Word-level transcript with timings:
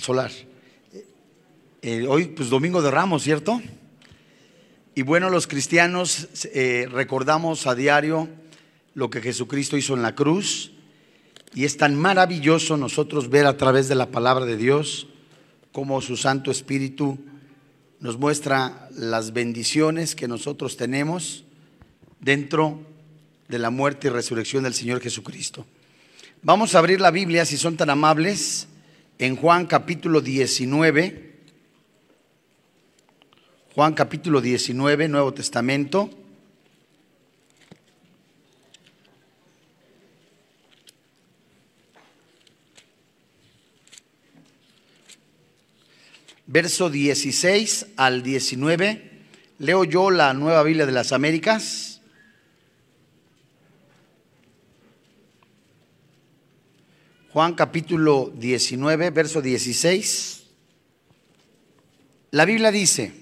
solar. 0.00 0.30
Eh, 1.82 2.06
hoy, 2.08 2.26
pues 2.26 2.50
domingo 2.50 2.82
de 2.82 2.90
Ramos, 2.90 3.22
¿cierto? 3.22 3.60
Y 4.94 5.02
bueno, 5.02 5.30
los 5.30 5.46
cristianos 5.46 6.28
eh, 6.52 6.88
recordamos 6.90 7.66
a 7.66 7.74
diario 7.74 8.28
lo 8.94 9.10
que 9.10 9.20
Jesucristo 9.20 9.76
hizo 9.76 9.94
en 9.94 10.02
la 10.02 10.14
cruz. 10.14 10.72
Y 11.54 11.64
es 11.64 11.76
tan 11.76 11.94
maravilloso 11.94 12.76
nosotros 12.76 13.30
ver 13.30 13.46
a 13.46 13.56
través 13.56 13.88
de 13.88 13.94
la 13.94 14.10
palabra 14.10 14.44
de 14.44 14.56
Dios 14.56 15.06
cómo 15.72 16.00
su 16.00 16.16
Santo 16.16 16.50
Espíritu 16.50 17.18
nos 18.00 18.18
muestra 18.18 18.88
las 18.92 19.32
bendiciones 19.32 20.14
que 20.14 20.28
nosotros 20.28 20.76
tenemos 20.76 21.44
dentro 22.20 22.80
de 23.48 23.58
la 23.58 23.70
muerte 23.70 24.08
y 24.08 24.10
resurrección 24.10 24.64
del 24.64 24.74
Señor 24.74 25.00
Jesucristo. 25.00 25.64
Vamos 26.42 26.74
a 26.74 26.78
abrir 26.78 27.00
la 27.00 27.10
Biblia, 27.10 27.44
si 27.44 27.56
son 27.56 27.76
tan 27.76 27.90
amables, 27.90 28.68
en 29.18 29.36
Juan 29.36 29.66
capítulo 29.66 30.20
19. 30.20 31.28
Juan 33.74 33.94
capítulo 33.94 34.40
19, 34.40 35.08
Nuevo 35.08 35.34
Testamento. 35.34 36.10
Verso 46.46 46.88
16 46.88 47.88
al 47.96 48.22
19. 48.22 49.10
Leo 49.58 49.84
yo 49.84 50.10
la 50.10 50.32
Nueva 50.32 50.62
Biblia 50.62 50.86
de 50.86 50.92
las 50.92 51.12
Américas. 51.12 51.97
Juan 57.38 57.54
capítulo 57.54 58.32
19, 58.34 59.10
verso 59.10 59.40
16. 59.40 60.42
La 62.32 62.44
Biblia 62.44 62.72
dice, 62.72 63.12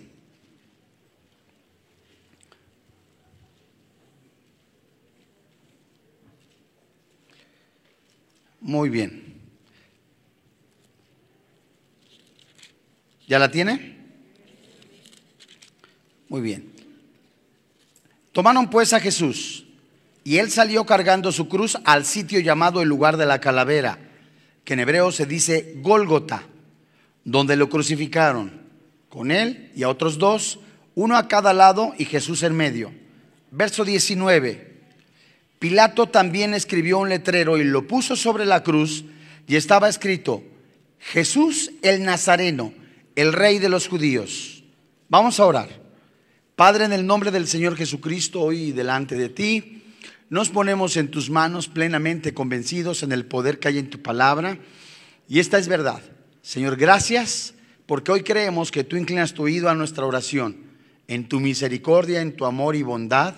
muy 8.63 8.89
bien. 8.89 9.35
¿Ya 13.29 13.39
la 13.39 13.51
tiene? 13.51 13.99
Muy 16.31 16.41
bien. 16.41 16.73
Tomaron 18.33 18.71
pues 18.71 18.95
a 18.95 19.01
Jesús 19.01 19.67
y 20.25 20.39
él 20.39 20.51
salió 20.51 20.87
cargando 20.87 21.31
su 21.33 21.49
cruz 21.49 21.77
al 21.85 22.07
sitio 22.07 22.41
llamado 22.41 22.81
el 22.81 22.89
lugar 22.89 23.19
de 23.19 23.27
la 23.27 23.43
calavera, 23.43 24.06
que 24.67 24.75
en 24.75 24.81
hebreo 24.81 25.13
se 25.13 25.27
dice 25.27 25.75
Gólgota, 25.77 26.43
donde 27.25 27.55
lo 27.55 27.69
crucificaron, 27.71 28.51
con 29.09 29.31
él 29.31 29.71
y 29.77 29.85
a 29.85 29.89
otros 29.89 30.19
dos, 30.19 30.59
uno 30.97 31.17
a 31.17 31.29
cada 31.29 31.55
lado 31.55 31.95
y 31.97 32.05
Jesús 32.05 32.43
en 32.43 32.57
medio. 32.57 32.93
Verso 33.53 33.85
19. 33.85 34.75
Pilato 35.61 36.09
también 36.09 36.53
escribió 36.53 36.99
un 36.99 37.09
letrero 37.09 37.59
y 37.59 37.65
lo 37.65 37.87
puso 37.87 38.17
sobre 38.17 38.45
la 38.45 38.65
cruz 38.65 39.05
y 39.47 39.55
estaba 39.55 39.89
escrito, 39.89 40.43
Jesús 40.99 41.71
el 41.83 42.03
Nazareno, 42.03 42.75
el 43.15 43.33
rey 43.33 43.61
de 43.61 43.69
los 43.69 43.87
judíos. 43.87 44.65
Vamos 45.09 45.39
a 45.39 45.47
orar. 45.47 45.69
Padre, 46.57 46.87
en 46.87 46.93
el 46.93 47.07
nombre 47.07 47.31
del 47.31 47.47
Señor 47.47 47.77
Jesucristo, 47.77 48.41
hoy 48.41 48.73
delante 48.73 49.15
de 49.15 49.29
ti, 49.29 49.76
nos 50.29 50.49
ponemos 50.51 50.97
en 50.97 51.11
tus 51.11 51.31
manos 51.31 51.69
plenamente 51.69 52.35
convencidos 52.35 53.03
en 53.03 53.13
el 53.13 53.27
poder 53.27 53.59
que 53.59 53.69
hay 53.69 53.79
en 53.79 53.91
tu 53.91 54.03
palabra. 54.03 54.59
Y 55.29 55.39
esta 55.39 55.59
es 55.59 55.69
verdad. 55.69 56.03
Señor, 56.43 56.77
gracias 56.77 57.55
porque 57.87 58.11
hoy 58.11 58.23
creemos 58.23 58.71
que 58.71 58.85
tú 58.85 58.97
inclinas 58.97 59.35
tu 59.35 59.45
oído 59.45 59.69
a 59.69 59.75
nuestra 59.75 60.05
oración. 60.05 60.57
En 61.07 61.29
tu 61.29 61.39
misericordia, 61.39 62.21
en 62.21 62.35
tu 62.35 62.45
amor 62.45 62.75
y 62.75 62.83
bondad, 62.83 63.35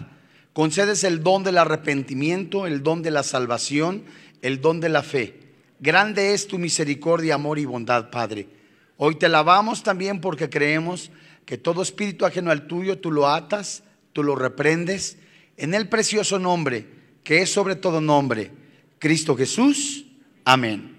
concedes 0.54 1.04
el 1.04 1.22
don 1.22 1.44
del 1.44 1.58
arrepentimiento, 1.58 2.66
el 2.66 2.82
don 2.82 3.02
de 3.02 3.10
la 3.10 3.22
salvación, 3.22 4.04
el 4.40 4.62
don 4.62 4.80
de 4.80 4.88
la 4.88 5.02
fe. 5.02 5.40
Grande 5.80 6.32
es 6.32 6.46
tu 6.46 6.58
misericordia, 6.58 7.34
amor 7.34 7.58
y 7.58 7.66
bondad, 7.66 8.10
Padre. 8.10 8.48
Hoy 8.96 9.16
te 9.16 9.26
alabamos 9.26 9.82
también 9.82 10.20
porque 10.20 10.48
creemos 10.48 11.10
que 11.44 11.58
todo 11.58 11.82
espíritu 11.82 12.24
ajeno 12.24 12.50
al 12.50 12.66
tuyo 12.66 12.98
tú 12.98 13.12
lo 13.12 13.28
atas, 13.28 13.82
tú 14.14 14.22
lo 14.22 14.34
reprendes 14.34 15.18
en 15.58 15.74
el 15.74 15.88
precioso 15.88 16.38
nombre 16.38 16.86
que 17.28 17.42
es 17.42 17.52
sobre 17.52 17.76
todo 17.76 18.00
nombre, 18.00 18.50
Cristo 18.98 19.36
Jesús. 19.36 20.06
Amén. 20.46 20.96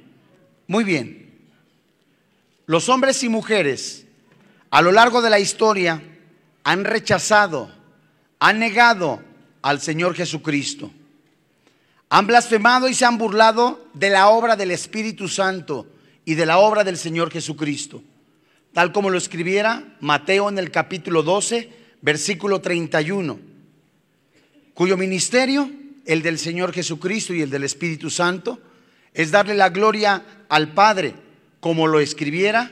Muy 0.68 0.84
bien. 0.84 1.28
Los 2.68 2.88
hombres 2.88 3.24
y 3.24 3.30
mujeres 3.30 4.06
a 4.70 4.84
lo 4.84 4.92
largo 4.92 5.24
de 5.24 5.32
la 5.32 5.40
historia 5.40 6.04
han 6.64 6.86
rechazado, 6.86 7.72
han 8.38 8.60
negado 8.60 9.24
al 9.64 9.82
Señor 9.82 10.14
Jesucristo. 10.14 10.92
Han 12.10 12.28
blasfemado 12.28 12.88
y 12.88 12.94
se 12.94 13.06
han 13.06 13.18
burlado 13.18 13.88
de 13.96 14.12
la 14.12 14.30
obra 14.30 14.56
del 14.56 14.70
Espíritu 14.70 15.28
Santo 15.28 15.88
y 16.26 16.36
de 16.36 16.46
la 16.46 16.60
obra 16.60 16.84
del 16.84 16.98
Señor 16.98 17.32
Jesucristo. 17.32 18.04
Tal 18.74 18.92
como 18.92 19.10
lo 19.10 19.18
escribiera 19.18 19.96
Mateo 20.00 20.48
en 20.48 20.60
el 20.60 20.70
capítulo 20.70 21.24
12, 21.24 21.70
versículo 22.02 22.62
31 22.62 23.50
cuyo 24.80 24.96
ministerio, 24.96 25.70
el 26.06 26.22
del 26.22 26.40
Señor 26.40 26.72
Jesucristo 26.72 27.34
y 27.34 27.42
el 27.42 27.50
del 27.50 27.66
Espíritu 27.66 28.10
Santo, 28.10 28.62
es 29.14 29.30
darle 29.30 29.54
la 29.54 29.68
gloria 29.72 30.46
al 30.48 30.72
Padre, 30.74 31.16
como 31.60 31.86
lo 31.86 32.00
escribiera 32.00 32.72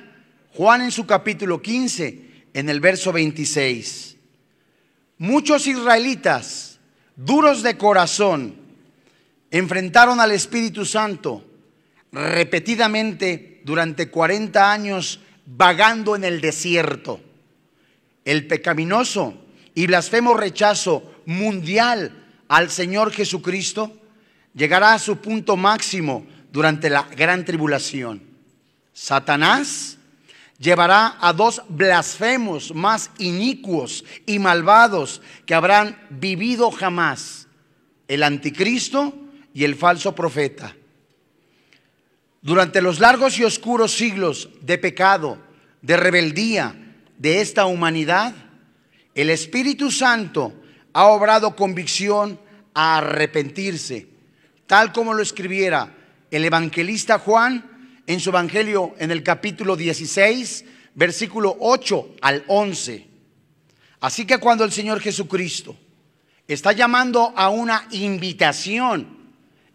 Juan 0.53 0.83
en 0.83 0.91
su 0.91 1.05
capítulo 1.05 1.61
15, 1.61 2.45
en 2.53 2.69
el 2.69 2.79
verso 2.79 3.11
26. 3.11 4.15
Muchos 5.17 5.67
israelitas, 5.67 6.79
duros 7.17 7.61
de 7.61 7.77
corazón, 7.77 8.55
enfrentaron 9.51 10.21
al 10.21 10.31
Espíritu 10.31 10.85
Santo 10.85 11.43
repetidamente 12.13 13.59
durante 13.65 14.09
40 14.09 14.71
años 14.71 15.19
vagando 15.45 16.15
en 16.15 16.23
el 16.23 16.39
desierto. 16.39 17.19
El 18.23 18.47
pecaminoso 18.47 19.33
y 19.75 19.87
blasfemo 19.87 20.33
rechazo 20.35 21.16
mundial 21.27 22.11
al 22.47 22.71
Señor 22.71 23.11
Jesucristo 23.11 23.95
llegará 24.55 24.93
a 24.93 24.99
su 24.99 25.17
punto 25.17 25.57
máximo 25.57 26.25
durante 26.51 26.89
la 26.89 27.03
gran 27.03 27.45
tribulación. 27.45 28.23
Satanás 28.93 29.97
llevará 30.57 31.17
a 31.19 31.33
dos 31.33 31.61
blasfemos 31.67 32.73
más 32.73 33.11
inicuos 33.19 34.05
y 34.25 34.39
malvados 34.39 35.21
que 35.45 35.53
habrán 35.53 36.01
vivido 36.09 36.71
jamás, 36.71 37.47
el 38.07 38.23
anticristo 38.23 39.13
y 39.53 39.65
el 39.65 39.75
falso 39.75 40.15
profeta. 40.15 40.75
Durante 42.41 42.81
los 42.81 43.01
largos 43.01 43.37
y 43.37 43.43
oscuros 43.43 43.91
siglos 43.91 44.49
de 44.61 44.77
pecado, 44.77 45.37
de 45.81 45.97
rebeldía 45.97 46.95
de 47.17 47.41
esta 47.41 47.65
humanidad, 47.65 48.33
el 49.13 49.29
Espíritu 49.29 49.91
Santo 49.91 50.53
ha 50.97 51.09
obrado 51.09 51.55
convicción 51.55 52.39
a 52.73 52.97
arrepentirse, 52.97 54.07
tal 54.65 54.91
como 54.91 55.13
lo 55.13 55.21
escribiera 55.21 55.95
el 56.31 56.43
evangelista 56.43 57.19
Juan 57.19 58.01
en 58.07 58.19
su 58.19 58.31
evangelio 58.31 58.95
en 58.97 59.11
el 59.11 59.21
capítulo 59.21 59.75
16, 59.75 60.65
versículo 60.95 61.55
8 61.59 62.15
al 62.19 62.43
11. 62.47 63.05
Así 63.99 64.25
que 64.25 64.39
cuando 64.39 64.63
el 64.63 64.71
Señor 64.71 64.99
Jesucristo 64.99 65.77
está 66.47 66.71
llamando 66.71 67.31
a 67.35 67.49
una 67.49 67.87
invitación 67.91 69.19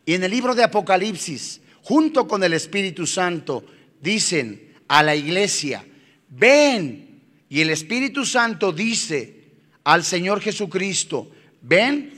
y 0.05 0.15
en 0.15 0.25
el 0.25 0.31
libro 0.32 0.56
de 0.56 0.65
Apocalipsis, 0.65 1.61
junto 1.84 2.27
con 2.27 2.43
el 2.43 2.53
Espíritu 2.53 3.06
Santo, 3.06 3.65
dicen 4.00 4.75
a 4.88 5.05
la 5.05 5.14
iglesia, 5.14 5.87
ven, 6.31 7.23
y 7.49 7.61
el 7.61 7.70
Espíritu 7.70 8.26
Santo 8.26 8.73
dice, 8.73 9.42
al 9.84 10.05
Señor 10.05 10.40
Jesucristo. 10.40 11.31
¿Ven? 11.61 12.12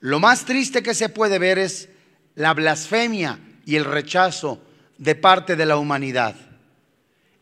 Lo 0.00 0.20
más 0.20 0.44
triste 0.44 0.82
que 0.82 0.94
se 0.94 1.08
puede 1.08 1.38
ver 1.38 1.58
es 1.58 1.88
la 2.34 2.54
blasfemia 2.54 3.40
y 3.64 3.76
el 3.76 3.84
rechazo 3.84 4.62
de 4.96 5.14
parte 5.14 5.56
de 5.56 5.66
la 5.66 5.76
humanidad. 5.76 6.36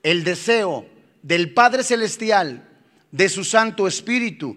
El 0.02 0.25
deseo 0.25 0.87
del 1.22 1.52
Padre 1.52 1.82
Celestial, 1.82 2.69
de 3.10 3.28
su 3.28 3.44
Santo 3.44 3.87
Espíritu, 3.87 4.56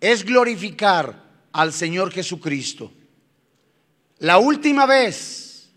es 0.00 0.24
glorificar 0.24 1.22
al 1.52 1.72
Señor 1.72 2.12
Jesucristo. 2.12 2.92
La 4.18 4.38
última 4.38 4.86
vez, 4.86 5.70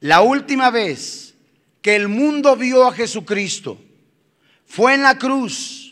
la 0.00 0.20
última 0.20 0.70
vez 0.70 1.34
que 1.82 1.96
el 1.96 2.08
mundo 2.08 2.56
vio 2.56 2.86
a 2.86 2.92
Jesucristo 2.92 3.78
fue 4.64 4.94
en 4.94 5.02
la 5.02 5.18
cruz 5.18 5.83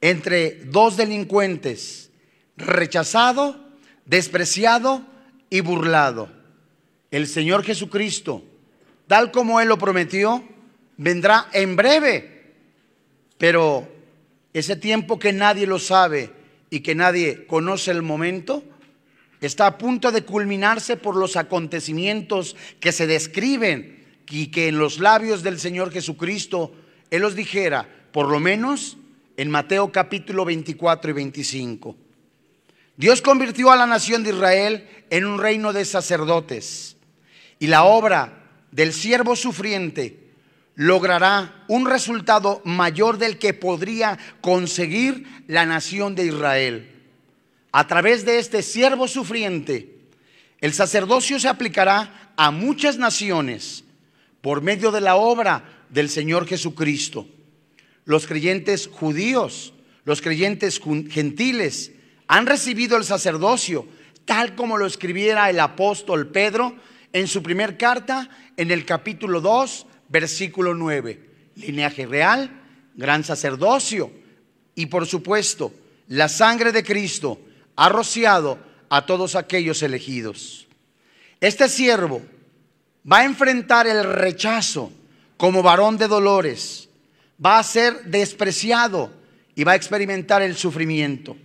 entre 0.00 0.64
dos 0.66 0.96
delincuentes, 0.96 2.10
rechazado, 2.56 3.68
despreciado 4.04 5.02
y 5.50 5.60
burlado. 5.60 6.30
El 7.10 7.26
Señor 7.26 7.64
Jesucristo, 7.64 8.42
tal 9.06 9.30
como 9.30 9.60
Él 9.60 9.68
lo 9.68 9.78
prometió, 9.78 10.44
vendrá 10.96 11.48
en 11.52 11.76
breve. 11.76 12.54
Pero 13.38 13.88
ese 14.52 14.76
tiempo 14.76 15.18
que 15.18 15.32
nadie 15.32 15.66
lo 15.66 15.78
sabe 15.78 16.32
y 16.70 16.80
que 16.80 16.94
nadie 16.94 17.46
conoce 17.46 17.90
el 17.90 18.02
momento, 18.02 18.62
está 19.40 19.66
a 19.66 19.78
punto 19.78 20.10
de 20.10 20.24
culminarse 20.24 20.96
por 20.96 21.16
los 21.16 21.36
acontecimientos 21.36 22.56
que 22.80 22.92
se 22.92 23.06
describen 23.06 24.04
y 24.28 24.48
que 24.48 24.68
en 24.68 24.78
los 24.78 24.98
labios 24.98 25.42
del 25.42 25.58
Señor 25.58 25.90
Jesucristo 25.92 26.72
Él 27.10 27.22
los 27.22 27.34
dijera, 27.34 27.88
por 28.12 28.28
lo 28.28 28.40
menos 28.40 28.98
en 29.38 29.50
Mateo 29.50 29.92
capítulo 29.92 30.44
24 30.44 31.12
y 31.12 31.14
25. 31.14 31.96
Dios 32.96 33.22
convirtió 33.22 33.70
a 33.70 33.76
la 33.76 33.86
nación 33.86 34.24
de 34.24 34.30
Israel 34.30 34.88
en 35.10 35.26
un 35.26 35.38
reino 35.38 35.72
de 35.72 35.84
sacerdotes 35.84 36.96
y 37.60 37.68
la 37.68 37.84
obra 37.84 38.42
del 38.72 38.92
siervo 38.92 39.36
sufriente 39.36 40.32
logrará 40.74 41.64
un 41.68 41.86
resultado 41.86 42.60
mayor 42.64 43.16
del 43.18 43.38
que 43.38 43.54
podría 43.54 44.18
conseguir 44.40 45.24
la 45.46 45.64
nación 45.66 46.16
de 46.16 46.26
Israel. 46.26 46.90
A 47.70 47.86
través 47.86 48.24
de 48.24 48.40
este 48.40 48.64
siervo 48.64 49.06
sufriente, 49.06 50.00
el 50.60 50.74
sacerdocio 50.74 51.38
se 51.38 51.46
aplicará 51.46 52.32
a 52.36 52.50
muchas 52.50 52.98
naciones 52.98 53.84
por 54.40 54.62
medio 54.62 54.90
de 54.90 55.00
la 55.00 55.14
obra 55.14 55.84
del 55.90 56.10
Señor 56.10 56.44
Jesucristo. 56.44 57.28
Los 58.08 58.26
creyentes 58.26 58.88
judíos, 58.90 59.74
los 60.06 60.22
creyentes 60.22 60.80
gentiles 61.10 61.92
han 62.26 62.46
recibido 62.46 62.96
el 62.96 63.04
sacerdocio, 63.04 63.86
tal 64.24 64.54
como 64.54 64.78
lo 64.78 64.86
escribiera 64.86 65.50
el 65.50 65.60
apóstol 65.60 66.28
Pedro 66.28 66.74
en 67.12 67.28
su 67.28 67.42
primer 67.42 67.76
carta, 67.76 68.30
en 68.56 68.70
el 68.70 68.86
capítulo 68.86 69.42
2, 69.42 69.86
versículo 70.08 70.74
9. 70.74 71.20
Lineaje 71.56 72.06
real, 72.06 72.50
gran 72.94 73.24
sacerdocio 73.24 74.10
y 74.74 74.86
por 74.86 75.06
supuesto 75.06 75.74
la 76.06 76.30
sangre 76.30 76.72
de 76.72 76.82
Cristo 76.82 77.38
ha 77.76 77.90
rociado 77.90 78.58
a 78.88 79.04
todos 79.04 79.34
aquellos 79.34 79.82
elegidos. 79.82 80.66
Este 81.42 81.68
siervo 81.68 82.22
va 83.04 83.18
a 83.18 83.24
enfrentar 83.26 83.86
el 83.86 84.02
rechazo 84.02 84.90
como 85.36 85.62
varón 85.62 85.98
de 85.98 86.08
dolores, 86.08 86.87
va 87.44 87.58
a 87.58 87.62
ser 87.62 88.04
despreciado 88.04 89.12
y 89.54 89.64
va 89.64 89.72
a 89.72 89.76
experimentar 89.76 90.42
el 90.42 90.56
sufrimiento. 90.56 91.36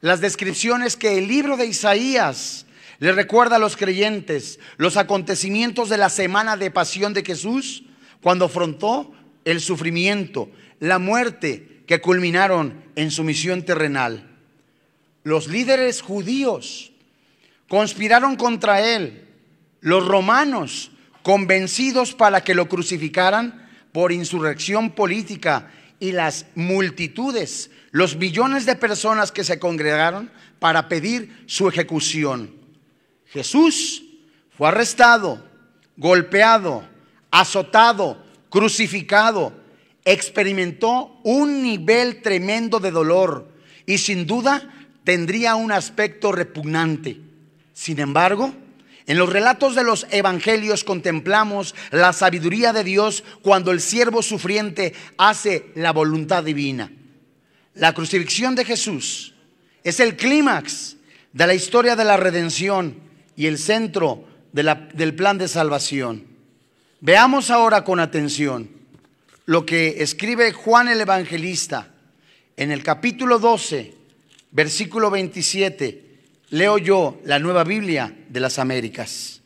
Las 0.00 0.20
descripciones 0.20 0.96
que 0.96 1.18
el 1.18 1.28
libro 1.28 1.56
de 1.56 1.66
Isaías 1.66 2.66
le 2.98 3.12
recuerda 3.12 3.56
a 3.56 3.60
los 3.60 3.76
creyentes 3.76 4.58
los 4.76 4.96
acontecimientos 4.96 5.88
de 5.88 5.98
la 5.98 6.10
semana 6.10 6.56
de 6.56 6.70
pasión 6.70 7.12
de 7.14 7.24
Jesús 7.24 7.84
cuando 8.22 8.46
afrontó 8.46 9.12
el 9.44 9.60
sufrimiento, 9.60 10.50
la 10.78 10.98
muerte 10.98 11.82
que 11.86 12.00
culminaron 12.00 12.84
en 12.94 13.10
su 13.10 13.24
misión 13.24 13.64
terrenal 13.64 14.30
los 15.22 15.48
líderes 15.48 16.00
judíos 16.00 16.92
conspiraron 17.68 18.36
contra 18.36 18.80
él, 18.80 19.28
los 19.80 20.06
romanos 20.06 20.90
convencidos 21.22 22.14
para 22.14 22.42
que 22.42 22.54
lo 22.54 22.68
crucificaran 22.68 23.69
por 23.92 24.12
insurrección 24.12 24.90
política 24.90 25.70
y 25.98 26.12
las 26.12 26.46
multitudes, 26.54 27.70
los 27.90 28.16
millones 28.16 28.66
de 28.66 28.76
personas 28.76 29.32
que 29.32 29.44
se 29.44 29.58
congregaron 29.58 30.30
para 30.58 30.88
pedir 30.88 31.44
su 31.46 31.68
ejecución. 31.68 32.54
Jesús 33.26 34.02
fue 34.56 34.68
arrestado, 34.68 35.44
golpeado, 35.96 36.84
azotado, 37.30 38.24
crucificado, 38.48 39.52
experimentó 40.04 41.20
un 41.22 41.62
nivel 41.62 42.22
tremendo 42.22 42.80
de 42.80 42.90
dolor 42.90 43.48
y 43.86 43.98
sin 43.98 44.26
duda 44.26 44.68
tendría 45.04 45.54
un 45.54 45.72
aspecto 45.72 46.32
repugnante. 46.32 47.20
Sin 47.72 47.98
embargo, 48.00 48.52
en 49.06 49.18
los 49.18 49.28
relatos 49.28 49.74
de 49.74 49.84
los 49.84 50.06
evangelios 50.10 50.84
contemplamos 50.84 51.74
la 51.90 52.12
sabiduría 52.12 52.72
de 52.72 52.84
Dios 52.84 53.24
cuando 53.42 53.72
el 53.72 53.80
siervo 53.80 54.22
sufriente 54.22 54.94
hace 55.16 55.66
la 55.74 55.92
voluntad 55.92 56.44
divina. 56.44 56.92
La 57.74 57.94
crucifixión 57.94 58.54
de 58.54 58.64
Jesús 58.64 59.34
es 59.82 60.00
el 60.00 60.16
clímax 60.16 60.96
de 61.32 61.46
la 61.46 61.54
historia 61.54 61.96
de 61.96 62.04
la 62.04 62.16
redención 62.16 62.98
y 63.36 63.46
el 63.46 63.58
centro 63.58 64.24
del 64.52 65.14
plan 65.14 65.38
de 65.38 65.48
salvación. 65.48 66.26
Veamos 67.00 67.50
ahora 67.50 67.84
con 67.84 68.00
atención 68.00 68.68
lo 69.46 69.64
que 69.64 70.02
escribe 70.02 70.52
Juan 70.52 70.88
el 70.88 71.00
Evangelista 71.00 71.88
en 72.56 72.70
el 72.70 72.82
capítulo 72.82 73.38
12, 73.38 73.94
versículo 74.50 75.10
27, 75.10 76.09
leo 76.50 76.78
yo 76.78 77.20
la 77.24 77.38
nueva 77.38 77.64
Biblia 77.64 78.14
de 78.28 78.40
las 78.40 78.58
Américas. 78.58 79.40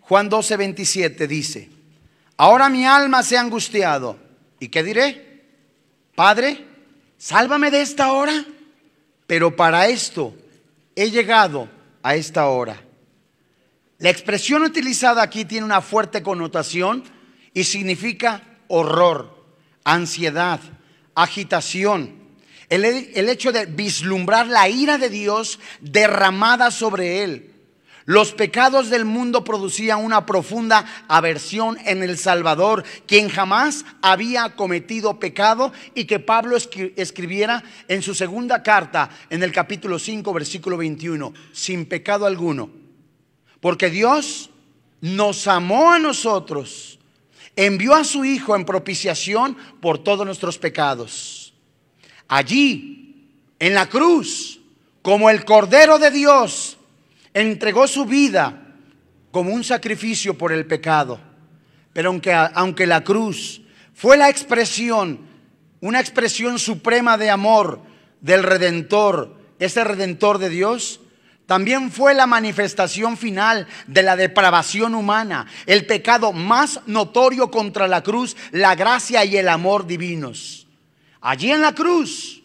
Juan 0.00 0.28
12, 0.28 0.56
27 0.56 1.26
dice, 1.26 1.70
ahora 2.36 2.68
mi 2.68 2.84
alma 2.86 3.22
se 3.22 3.36
ha 3.36 3.40
angustiado. 3.40 4.18
¿Y 4.58 4.68
qué 4.68 4.82
diré? 4.82 5.44
Padre, 6.14 6.64
sálvame 7.18 7.70
de 7.70 7.82
esta 7.82 8.12
hora. 8.12 8.44
Pero 9.26 9.56
para 9.56 9.86
esto 9.88 10.34
he 10.94 11.10
llegado 11.10 11.68
a 12.02 12.14
esta 12.14 12.46
hora. 12.48 12.82
La 13.98 14.10
expresión 14.10 14.62
utilizada 14.62 15.22
aquí 15.22 15.44
tiene 15.44 15.64
una 15.64 15.80
fuerte 15.80 16.22
connotación 16.22 17.04
y 17.54 17.64
significa 17.64 18.42
horror, 18.68 19.46
ansiedad, 19.84 20.60
agitación, 21.14 22.21
el, 22.72 23.28
hecho 23.28 23.52
de 23.52 23.66
vislumbrar 23.66 24.46
la 24.46 24.68
ira 24.68 24.96
de 24.96 25.10
Dios 25.10 25.58
derramada 25.80 26.70
sobre 26.70 27.22
él. 27.22 27.50
Los 28.06 28.32
pecados 28.32 28.88
del 28.88 29.04
mundo 29.04 29.44
producían 29.44 30.02
una 30.02 30.26
profunda 30.26 31.04
aversión 31.06 31.76
en 31.84 32.02
el 32.02 32.18
Salvador, 32.18 32.82
quien 33.06 33.28
jamás 33.28 33.84
había 34.00 34.56
cometido 34.56 35.20
pecado 35.20 35.72
y 35.94 36.06
que 36.06 36.18
Pablo 36.18 36.56
escribiera 36.56 37.62
en 37.88 38.02
su 38.02 38.14
segunda 38.14 38.62
carta, 38.62 39.10
en 39.28 39.42
el 39.42 39.52
capítulo 39.52 39.98
5, 39.98 40.32
versículo 40.32 40.78
21, 40.78 41.32
sin 41.52 41.84
pecado 41.86 42.26
alguno. 42.26 42.70
Porque 43.60 43.90
Dios 43.90 44.50
nos 45.00 45.46
amó 45.46 45.92
a 45.92 45.98
nosotros, 46.00 46.98
envió 47.54 47.94
a 47.94 48.02
su 48.02 48.24
Hijo 48.24 48.56
en 48.56 48.64
propiciación 48.64 49.56
por 49.80 49.98
todos 49.98 50.26
nuestros 50.26 50.58
pecados 50.58 51.41
allí, 52.32 53.28
en 53.58 53.74
la 53.74 53.88
cruz, 53.90 54.58
como 55.02 55.28
el 55.28 55.44
Cordero 55.44 55.98
de 55.98 56.10
Dios, 56.10 56.78
entregó 57.34 57.86
su 57.86 58.06
vida 58.06 58.74
como 59.30 59.52
un 59.52 59.62
sacrificio 59.62 60.36
por 60.36 60.50
el 60.50 60.64
pecado. 60.64 61.20
Pero 61.92 62.08
aunque, 62.08 62.32
aunque 62.32 62.86
la 62.86 63.04
cruz 63.04 63.60
fue 63.92 64.16
la 64.16 64.30
expresión, 64.30 65.20
una 65.80 66.00
expresión 66.00 66.58
suprema 66.58 67.18
de 67.18 67.28
amor 67.28 67.82
del 68.22 68.42
Redentor, 68.42 69.36
ese 69.58 69.84
Redentor 69.84 70.38
de 70.38 70.48
Dios, 70.48 71.00
también 71.44 71.90
fue 71.90 72.14
la 72.14 72.26
manifestación 72.26 73.18
final 73.18 73.66
de 73.86 74.02
la 74.02 74.16
depravación 74.16 74.94
humana, 74.94 75.46
el 75.66 75.84
pecado 75.84 76.32
más 76.32 76.80
notorio 76.86 77.50
contra 77.50 77.88
la 77.88 78.02
cruz, 78.02 78.36
la 78.52 78.74
gracia 78.74 79.22
y 79.26 79.36
el 79.36 79.50
amor 79.50 79.86
divinos. 79.86 80.61
Allí 81.22 81.50
en 81.50 81.60
la 81.60 81.72
cruz 81.72 82.42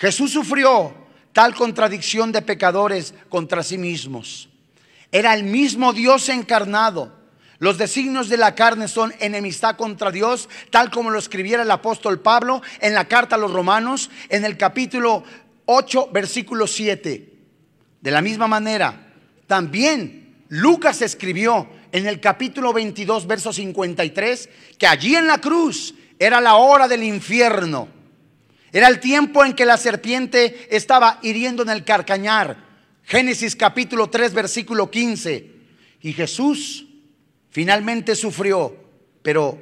Jesús 0.00 0.32
sufrió 0.32 0.94
tal 1.34 1.54
contradicción 1.54 2.32
de 2.32 2.40
pecadores 2.40 3.12
contra 3.28 3.62
sí 3.62 3.76
mismos. 3.76 4.48
Era 5.12 5.34
el 5.34 5.44
mismo 5.44 5.92
Dios 5.92 6.28
encarnado. 6.30 7.20
Los 7.58 7.76
designios 7.76 8.30
de 8.30 8.38
la 8.38 8.54
carne 8.54 8.88
son 8.88 9.12
enemistad 9.20 9.76
contra 9.76 10.10
Dios, 10.10 10.48
tal 10.70 10.90
como 10.90 11.10
lo 11.10 11.18
escribiera 11.18 11.64
el 11.64 11.70
apóstol 11.70 12.20
Pablo 12.20 12.62
en 12.80 12.94
la 12.94 13.06
carta 13.06 13.36
a 13.36 13.38
los 13.38 13.52
romanos, 13.52 14.10
en 14.30 14.46
el 14.46 14.56
capítulo 14.56 15.22
8, 15.66 16.08
versículo 16.10 16.66
7. 16.66 17.34
De 18.00 18.10
la 18.10 18.22
misma 18.22 18.46
manera, 18.46 19.12
también 19.46 20.44
Lucas 20.48 21.02
escribió 21.02 21.68
en 21.92 22.06
el 22.06 22.20
capítulo 22.20 22.72
22, 22.72 23.26
verso 23.26 23.52
53, 23.52 24.48
que 24.78 24.86
allí 24.86 25.14
en 25.14 25.26
la 25.26 25.38
cruz 25.38 25.94
era 26.18 26.40
la 26.40 26.54
hora 26.54 26.88
del 26.88 27.02
infierno 27.02 27.99
era 28.72 28.88
el 28.88 29.00
tiempo 29.00 29.44
en 29.44 29.54
que 29.54 29.66
la 29.66 29.76
serpiente 29.76 30.68
estaba 30.70 31.18
hiriendo 31.22 31.62
en 31.62 31.70
el 31.70 31.84
carcañar. 31.84 32.56
Génesis 33.04 33.56
capítulo 33.56 34.08
3, 34.08 34.32
versículo 34.32 34.90
15. 34.90 35.50
Y 36.02 36.12
Jesús 36.12 36.86
finalmente 37.50 38.14
sufrió, 38.14 38.76
pero 39.22 39.60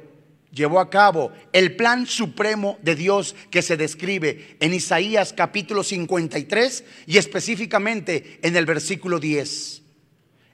llevó 0.51 0.79
a 0.79 0.89
cabo 0.89 1.31
el 1.53 1.75
plan 1.75 2.05
supremo 2.05 2.77
de 2.81 2.95
Dios 2.95 3.35
que 3.49 3.61
se 3.61 3.77
describe 3.77 4.57
en 4.59 4.73
Isaías 4.73 5.33
capítulo 5.33 5.83
53 5.83 6.83
y 7.07 7.17
específicamente 7.17 8.39
en 8.43 8.55
el 8.55 8.65
versículo 8.65 9.19
10. 9.19 9.81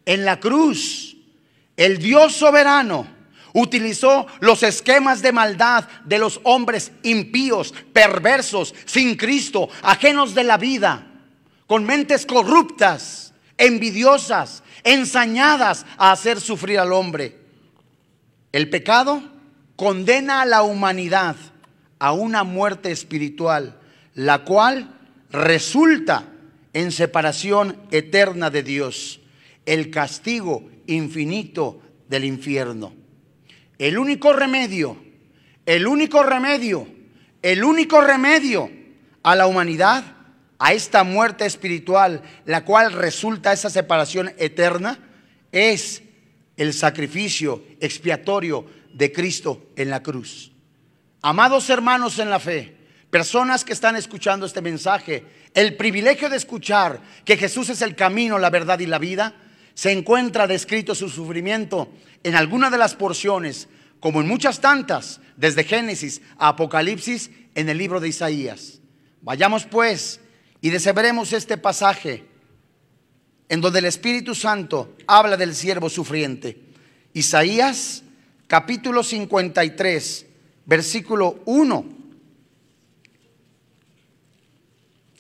En 0.05 0.23
la 0.23 0.39
cruz, 0.39 1.17
el 1.75 1.97
Dios 1.97 2.33
soberano 2.33 3.14
Utilizó 3.57 4.27
los 4.41 4.63
esquemas 4.63 5.21
de 5.21 5.31
maldad 5.31 5.87
de 6.03 6.19
los 6.19 6.41
hombres 6.43 6.91
impíos, 7.03 7.73
perversos, 7.93 8.75
sin 8.83 9.15
Cristo, 9.15 9.69
ajenos 9.81 10.35
de 10.35 10.43
la 10.43 10.57
vida, 10.57 11.07
con 11.65 11.85
mentes 11.85 12.25
corruptas, 12.25 13.33
envidiosas, 13.57 14.61
ensañadas 14.83 15.85
a 15.97 16.11
hacer 16.11 16.41
sufrir 16.41 16.79
al 16.79 16.91
hombre. 16.91 17.39
El 18.51 18.69
pecado 18.69 19.23
condena 19.77 20.41
a 20.41 20.45
la 20.45 20.63
humanidad 20.63 21.37
a 21.97 22.11
una 22.11 22.43
muerte 22.43 22.91
espiritual, 22.91 23.79
la 24.15 24.43
cual 24.43 24.99
resulta 25.31 26.25
en 26.73 26.91
separación 26.91 27.77
eterna 27.91 28.49
de 28.49 28.63
Dios, 28.63 29.21
el 29.65 29.91
castigo 29.91 30.69
infinito 30.87 31.79
del 32.09 32.25
infierno. 32.25 33.04
El 33.77 33.97
único 33.97 34.33
remedio, 34.33 34.97
el 35.65 35.87
único 35.87 36.23
remedio, 36.23 36.87
el 37.41 37.63
único 37.63 38.01
remedio 38.01 38.69
a 39.23 39.35
la 39.35 39.47
humanidad, 39.47 40.03
a 40.59 40.73
esta 40.73 41.03
muerte 41.03 41.45
espiritual, 41.45 42.21
la 42.45 42.63
cual 42.63 42.93
resulta 42.93 43.51
esa 43.51 43.69
separación 43.69 44.33
eterna, 44.37 44.99
es 45.51 46.01
el 46.57 46.73
sacrificio 46.73 47.63
expiatorio 47.79 48.65
de 48.93 49.11
Cristo 49.11 49.67
en 49.75 49.89
la 49.89 50.01
cruz. 50.01 50.51
Amados 51.21 51.69
hermanos 51.69 52.19
en 52.19 52.29
la 52.29 52.39
fe, 52.39 52.75
personas 53.09 53.65
que 53.65 53.73
están 53.73 53.95
escuchando 53.95 54.45
este 54.45 54.61
mensaje, 54.61 55.25
el 55.53 55.75
privilegio 55.75 56.29
de 56.29 56.37
escuchar 56.37 57.01
que 57.25 57.37
Jesús 57.37 57.69
es 57.69 57.81
el 57.81 57.95
camino, 57.95 58.37
la 58.39 58.49
verdad 58.49 58.79
y 58.79 58.85
la 58.85 58.99
vida, 58.99 59.33
se 59.75 59.91
encuentra 59.91 60.47
descrito 60.47 60.95
su 60.95 61.09
sufrimiento 61.09 61.89
en 62.23 62.35
alguna 62.35 62.71
de 62.71 62.77
las 62.77 62.95
porciones, 62.95 63.67
como 63.99 64.21
en 64.21 64.27
muchas 64.27 64.61
tantas, 64.61 65.19
desde 65.37 65.63
Génesis 65.63 66.21
a 66.37 66.49
Apocalipsis, 66.49 67.29
en 67.53 67.69
el 67.69 67.77
libro 67.77 67.99
de 67.99 68.07
Isaías. 68.07 68.79
Vayamos 69.21 69.65
pues 69.65 70.21
y 70.61 70.69
deseveremos 70.69 71.33
este 71.33 71.57
pasaje 71.57 72.25
en 73.49 73.61
donde 73.61 73.79
el 73.79 73.85
Espíritu 73.85 74.33
Santo 74.33 74.95
habla 75.07 75.37
del 75.37 75.53
siervo 75.53 75.89
sufriente. 75.89 76.59
Isaías 77.13 78.03
capítulo 78.47 79.03
53, 79.03 80.25
versículo 80.65 81.41
1 81.45 81.94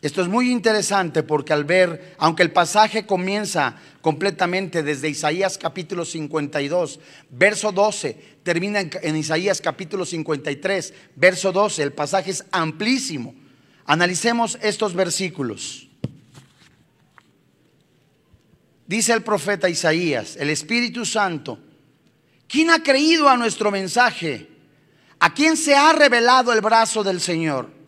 Esto 0.01 0.21
es 0.21 0.27
muy 0.27 0.51
interesante 0.51 1.23
porque 1.23 1.53
al 1.53 1.63
ver, 1.63 2.15
aunque 2.17 2.43
el 2.43 2.51
pasaje 2.51 3.05
comienza 3.05 3.77
completamente 4.01 4.83
desde 4.83 5.09
Isaías 5.09 5.57
capítulo 5.57 6.05
52, 6.05 6.99
verso 7.31 7.71
12, 7.71 8.39
termina 8.43 8.81
en, 8.81 9.15
Isaías 9.15 9.61
capítulo 9.61 10.05
53, 10.05 10.93
verso 11.15 11.51
12, 11.51 11.81
el 11.81 11.93
pasaje 11.93 12.31
es 12.31 12.45
amplísimo. 12.51 13.33
Analicemos 13.85 14.59
estos 14.61 14.93
versículos. 14.93 15.87
Dice 18.85 19.13
el 19.13 19.23
profeta 19.23 19.69
Isaías, 19.69 20.35
el 20.35 20.49
Espíritu 20.49 21.05
Santo, 21.05 21.57
¿quién 22.47 22.69
ha 22.69 22.83
creído 22.83 23.29
a 23.29 23.37
nuestro 23.37 23.71
mensaje? 23.71 24.49
¿A 25.19 25.33
quién 25.33 25.57
se 25.57 25.73
ha 25.73 25.93
revelado 25.93 26.53
el 26.53 26.61
brazo 26.61 27.03
del 27.03 27.19
Señor? 27.19 27.84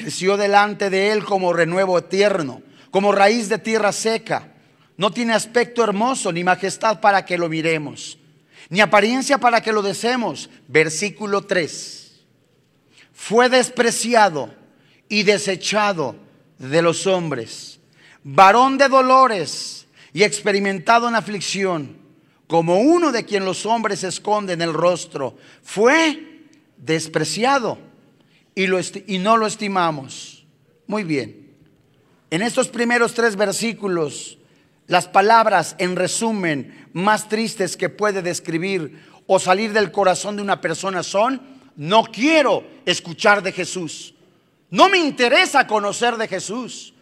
Creció 0.00 0.38
delante 0.38 0.88
de 0.88 1.12
él 1.12 1.24
como 1.24 1.52
renuevo 1.52 1.98
eterno, 1.98 2.62
como 2.90 3.12
raíz 3.12 3.50
de 3.50 3.58
tierra 3.58 3.92
seca. 3.92 4.54
No 4.96 5.10
tiene 5.10 5.34
aspecto 5.34 5.84
hermoso 5.84 6.32
ni 6.32 6.42
majestad 6.42 7.00
para 7.00 7.26
que 7.26 7.36
lo 7.36 7.50
miremos, 7.50 8.18
ni 8.70 8.80
apariencia 8.80 9.36
para 9.36 9.60
que 9.60 9.72
lo 9.72 9.82
deseemos. 9.82 10.48
Versículo 10.68 11.42
3. 11.42 12.12
Fue 13.12 13.50
despreciado 13.50 14.54
y 15.06 15.24
desechado 15.24 16.16
de 16.56 16.80
los 16.80 17.06
hombres, 17.06 17.78
varón 18.24 18.78
de 18.78 18.88
dolores 18.88 19.86
y 20.14 20.22
experimentado 20.22 21.08
en 21.08 21.14
aflicción, 21.14 21.98
como 22.46 22.80
uno 22.80 23.12
de 23.12 23.26
quien 23.26 23.44
los 23.44 23.66
hombres 23.66 24.02
esconden 24.02 24.62
el 24.62 24.72
rostro. 24.72 25.36
Fue 25.62 26.46
despreciado 26.78 27.89
y, 28.54 29.18
no 29.18 29.36
lo 29.36 29.46
estimamos. 29.46 30.44
Muy 30.86 31.04
bien. 31.04 31.54
En 32.30 32.42
estos 32.42 32.68
primeros 32.68 33.14
tres 33.14 33.36
versículos, 33.36 34.38
las 34.86 35.08
palabras 35.08 35.76
en 35.78 35.96
resumen 35.96 36.88
más 36.92 37.28
tristes 37.28 37.76
que 37.76 37.88
puede 37.88 38.22
describir 38.22 39.02
o 39.26 39.38
salir 39.38 39.72
del 39.72 39.92
corazón 39.92 40.36
de 40.36 40.42
una 40.42 40.60
persona 40.60 41.02
son, 41.02 41.40
no 41.76 42.04
quiero 42.04 42.64
escuchar 42.86 43.42
de 43.42 43.52
Jesús. 43.52 44.14
No 44.70 44.88
me 44.88 44.98
interesa 44.98 45.66
conocer 45.66 46.16
de 46.16 46.28
Jesús. 46.28 46.94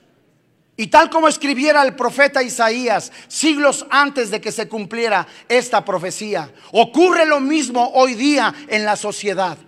Y 0.77 0.87
tal 0.87 1.11
como 1.11 1.27
escribiera 1.27 1.83
el 1.83 1.97
profeta 1.97 2.43
Isaías 2.43 3.11
siglos 3.27 3.85
antes 3.91 4.31
de 4.31 4.41
que 4.41 4.53
se 4.53 4.69
cumpliera 4.69 5.27
esta 5.49 5.85
profecía, 5.85 6.53
ocurre 6.73 7.27
lo 7.27 7.41
mismo 7.41 7.91
hoy 7.95 8.15
día 8.15 8.55
en 8.69 8.85
la 8.85 8.95
sociedad. 8.95 9.59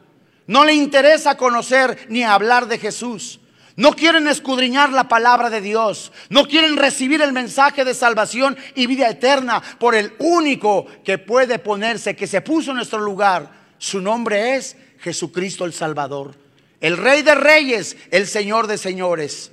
No 0.51 0.65
le 0.65 0.75
interesa 0.75 1.37
conocer 1.37 2.09
ni 2.09 2.25
hablar 2.25 2.67
de 2.67 2.77
Jesús. 2.77 3.39
No 3.77 3.93
quieren 3.93 4.27
escudriñar 4.27 4.91
la 4.91 5.07
palabra 5.07 5.49
de 5.49 5.61
Dios. 5.61 6.11
No 6.29 6.49
quieren 6.49 6.77
recibir 6.77 7.23
el 7.23 7.33
mensaje 7.33 7.85
de 7.85 7.95
salvación 7.95 8.57
y 8.75 8.89
vida 8.89 9.09
eterna 9.09 9.63
por 9.79 9.95
el 9.95 10.13
único 10.19 10.87
que 11.05 11.19
puede 11.19 11.61
ponerse, 11.61 12.17
que 12.17 12.27
se 12.27 12.41
puso 12.41 12.73
en 12.73 12.79
nuestro 12.79 12.99
lugar. 12.99 13.49
Su 13.79 14.01
nombre 14.01 14.57
es 14.57 14.77
Jesucristo 14.99 15.65
el 15.65 15.73
Salvador. 15.73 16.35
El 16.81 16.97
Rey 16.97 17.23
de 17.23 17.37
Reyes, 17.37 17.97
el 18.11 18.27
Señor 18.27 18.67
de 18.67 18.77
Señores. 18.77 19.53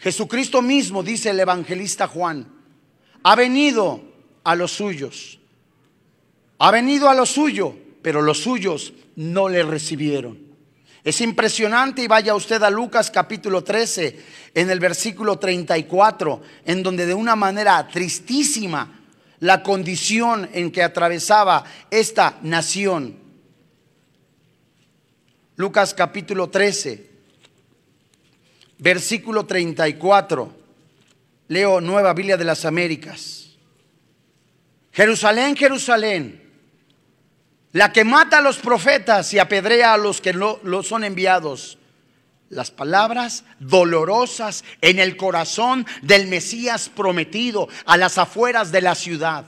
Jesucristo 0.00 0.62
mismo, 0.62 1.02
dice 1.02 1.28
el 1.28 1.40
evangelista 1.40 2.06
Juan, 2.06 2.48
ha 3.22 3.36
venido 3.36 4.00
a 4.44 4.54
los 4.54 4.72
suyos. 4.72 5.38
Ha 6.56 6.70
venido 6.70 7.10
a 7.10 7.14
lo 7.14 7.26
suyo, 7.26 7.76
pero 8.00 8.22
los 8.22 8.38
suyos 8.38 8.94
no 9.18 9.48
le 9.48 9.64
recibieron. 9.64 10.38
Es 11.02 11.20
impresionante 11.20 12.02
y 12.02 12.06
vaya 12.06 12.36
usted 12.36 12.62
a 12.62 12.70
Lucas 12.70 13.10
capítulo 13.10 13.64
13 13.64 14.16
en 14.54 14.70
el 14.70 14.78
versículo 14.78 15.40
34, 15.40 16.40
en 16.64 16.84
donde 16.84 17.04
de 17.04 17.14
una 17.14 17.34
manera 17.34 17.88
tristísima 17.88 19.00
la 19.40 19.64
condición 19.64 20.48
en 20.52 20.70
que 20.70 20.84
atravesaba 20.84 21.64
esta 21.90 22.38
nación. 22.42 23.16
Lucas 25.56 25.94
capítulo 25.94 26.48
13, 26.48 27.10
versículo 28.78 29.46
34. 29.46 30.56
Leo 31.48 31.80
Nueva 31.80 32.12
Biblia 32.14 32.36
de 32.36 32.44
las 32.44 32.64
Américas. 32.64 33.50
Jerusalén, 34.92 35.56
Jerusalén 35.56 36.47
la 37.72 37.92
que 37.92 38.04
mata 38.04 38.38
a 38.38 38.42
los 38.42 38.58
profetas 38.58 39.32
y 39.34 39.38
apedrea 39.38 39.92
a 39.92 39.98
los 39.98 40.20
que 40.20 40.32
no 40.32 40.58
lo 40.62 40.82
son 40.82 41.04
enviados. 41.04 41.78
Las 42.48 42.70
palabras 42.70 43.44
dolorosas 43.58 44.64
en 44.80 44.98
el 44.98 45.16
corazón 45.16 45.86
del 46.00 46.28
Mesías 46.28 46.88
prometido 46.88 47.68
a 47.84 47.98
las 47.98 48.16
afueras 48.16 48.72
de 48.72 48.80
la 48.80 48.94
ciudad. 48.94 49.44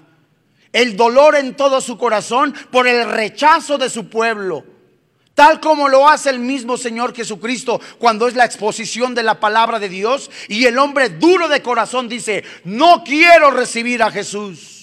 El 0.73 0.97
dolor 0.97 1.35
en 1.35 1.57
todo 1.57 1.81
su 1.81 1.97
corazón 1.97 2.55
por 2.71 2.87
el 2.87 3.11
rechazo 3.11 3.79
de 3.79 3.89
su 3.89 4.09
pueblo. 4.09 4.65
Tal 5.35 5.59
como 5.59 5.89
lo 5.89 6.07
hace 6.07 6.29
el 6.29 6.41
mismo 6.41 6.77
Señor 6.77 7.15
Jesucristo 7.15 7.81
cuando 7.99 8.29
es 8.29 8.35
la 8.35 8.45
exposición 8.45 9.15
de 9.15 9.23
la 9.23 9.41
palabra 9.41 9.79
de 9.79 9.89
Dios 9.89 10.31
y 10.49 10.67
el 10.67 10.79
hombre 10.79 11.09
duro 11.09 11.49
de 11.49 11.63
corazón 11.63 12.09
dice, 12.09 12.45
no 12.65 13.03
quiero 13.03 13.51
recibir 13.51 14.03
a 14.03 14.11
Jesús. 14.11 14.80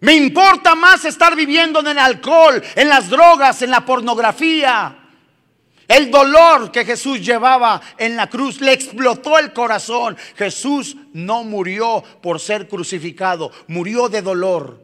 Me 0.00 0.14
importa 0.14 0.74
más 0.74 1.04
estar 1.04 1.36
viviendo 1.36 1.80
en 1.80 1.88
el 1.88 1.98
alcohol, 1.98 2.62
en 2.74 2.88
las 2.88 3.10
drogas, 3.10 3.60
en 3.62 3.70
la 3.70 3.84
pornografía. 3.84 4.96
El 5.86 6.10
dolor 6.10 6.70
que 6.70 6.84
Jesús 6.84 7.20
llevaba 7.20 7.80
en 7.98 8.16
la 8.16 8.30
cruz 8.30 8.60
le 8.60 8.72
explotó 8.72 9.38
el 9.38 9.52
corazón. 9.52 10.16
Jesús 10.36 10.96
no 11.12 11.42
murió 11.42 12.02
por 12.22 12.38
ser 12.38 12.68
crucificado, 12.68 13.50
murió 13.66 14.08
de 14.08 14.22
dolor. 14.22 14.80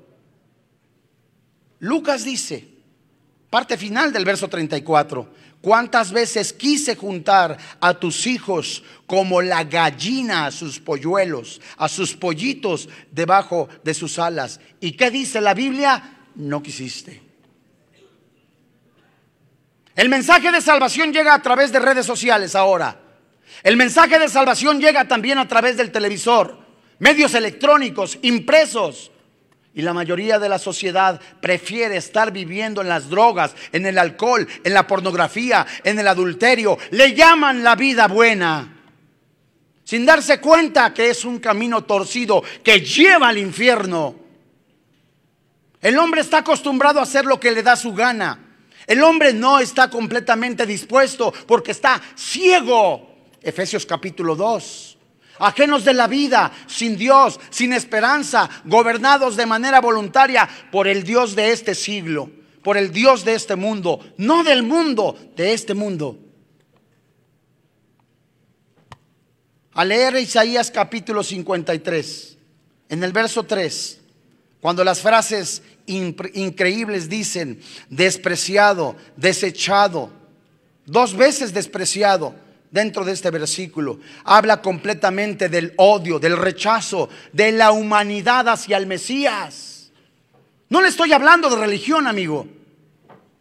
Lucas 1.79 2.25
dice, 2.25 2.69
parte 3.49 3.79
final 3.79 4.13
del 4.13 4.25
verso 4.25 4.49
34, 4.49 5.29
¿Cuántas 5.67 6.13
veces 6.13 6.53
quise 6.53 6.95
juntar 6.95 7.59
a 7.81 7.93
tus 7.95 8.29
hijos 8.29 8.85
como 9.05 9.43
la 9.43 9.65
gallina 9.65 10.47
a 10.47 10.53
sus 10.53 10.79
polluelos, 10.79 11.61
a 11.77 11.89
sus 11.89 12.15
pollitos 12.15 12.89
debajo 13.11 13.69
de 13.83 13.93
sus 13.93 14.21
alas? 14.21 14.61
¿Y 14.79 14.93
qué 14.93 15.11
dice 15.11 15.41
la 15.41 15.55
Biblia? 15.55 16.19
No 16.37 16.63
quisiste. 16.63 17.21
El 19.97 20.09
mensaje 20.09 20.53
de 20.53 20.61
salvación 20.61 21.13
llega 21.13 21.35
a 21.35 21.43
través 21.43 21.73
de 21.73 21.81
redes 21.81 22.07
sociales 22.07 22.55
ahora. 22.55 23.01
El 23.65 23.77
mensaje 23.77 24.21
de 24.21 24.29
salvación 24.29 24.79
llega 24.79 25.09
también 25.09 25.39
a 25.39 25.49
través 25.49 25.77
del 25.77 25.91
televisor, 25.91 26.61
medios 27.01 27.35
electrónicos, 27.35 28.21
impresos. 28.23 29.11
Y 29.77 29.83
la 29.83 29.93
mayoría 29.93 30.39
de 30.39 30.49
la 30.49 30.59
sociedad 30.59 31.21
prefiere 31.39 31.99
estar 31.99 32.33
viviendo 32.33 32.81
en 32.81 32.89
las 32.89 33.11
drogas, 33.11 33.55
en 33.73 33.85
el 33.85 33.99
alcohol, 33.99 34.49
en 34.65 34.73
la 34.73 34.87
pornografía, 34.87 35.67
en 35.85 35.99
el 35.99 36.09
adulterio. 36.09 36.79
Le 36.93 37.15
llaman 37.15 37.63
la 37.63 37.77
vida 37.77 38.09
buena. 38.09 38.75
Sin 39.85 40.07
darse 40.07 40.41
cuenta 40.41 40.95
que 40.95 41.11
es 41.11 41.27
un 41.27 41.41
camino 41.41 41.85
torcido 41.85 42.43
que 42.65 42.81
lleva 42.81 43.29
al 43.29 43.37
infierno. 43.37 44.17
El 45.83 45.99
hombre 45.99 46.23
está 46.23 46.39
acostumbrado 46.39 46.99
a 46.99 47.03
hacer 47.03 47.27
lo 47.27 47.39
que 47.39 47.53
le 47.53 47.63
da 47.63 47.77
su 47.77 47.93
gana. 47.93 48.57
El 48.87 49.03
hombre 49.03 49.35
no 49.35 49.59
está 49.59 49.91
completamente 49.91 50.65
dispuesto 50.65 51.35
porque 51.47 51.73
está 51.73 52.01
ciego. 52.15 53.15
Efesios 53.43 53.85
capítulo 53.85 54.37
2 54.37 54.96
ajenos 55.39 55.85
de 55.85 55.95
la 55.95 56.07
vida, 56.07 56.53
sin 56.67 56.97
Dios, 56.97 57.39
sin 57.51 57.73
esperanza, 57.73 58.49
gobernados 58.65 59.37
de 59.37 59.47
manera 59.47 59.81
voluntaria 59.81 60.49
por 60.71 60.89
el 60.89 61.03
Dios 61.03 61.35
de 61.35 61.53
este 61.53 61.75
siglo, 61.75 62.31
por 62.63 62.77
el 62.77 62.93
Dios 62.93 63.25
de 63.25 63.35
este 63.35 63.57
mundo, 63.57 64.01
no 64.17 64.45
del 64.45 64.63
mundo, 64.63 65.17
de 65.37 65.53
este 65.53 65.75
mundo. 65.75 66.19
Al 69.73 69.89
leer 69.89 70.17
Isaías 70.17 70.71
capítulo 70.71 71.23
53, 71.23 72.39
en 72.89 73.05
el 73.05 73.13
verso 73.13 73.43
3, 73.43 74.01
cuando 74.61 74.83
las 74.83 75.01
frases 75.01 75.63
increíbles 75.87 77.09
dicen 77.09 77.61
despreciado, 77.91 78.97
desechado, 79.17 80.11
dos 80.87 81.17
veces 81.17 81.53
despreciado, 81.53 82.35
dentro 82.77 83.07
de 83.07 83.13
este 83.13 83.31
versículo. 83.31 84.01
Habla 84.25 84.61
completamente 84.61 85.49
del 85.49 85.73
odio, 85.79 86.19
del 86.19 86.37
rechazo, 86.37 87.09
de 87.33 87.51
la 87.51 87.73
humanidad 87.73 88.47
hacia 88.51 88.77
el 88.77 88.87
Mesías. 88.87 89.91
No 90.69 90.83
le 90.83 90.89
estoy 90.89 91.15
hablando 91.15 91.49
de 91.49 91.57
religión, 91.57 92.07
amigo, 92.07 92.47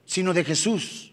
sino 0.06 0.34
de 0.34 0.46
Jesús. 0.46 1.12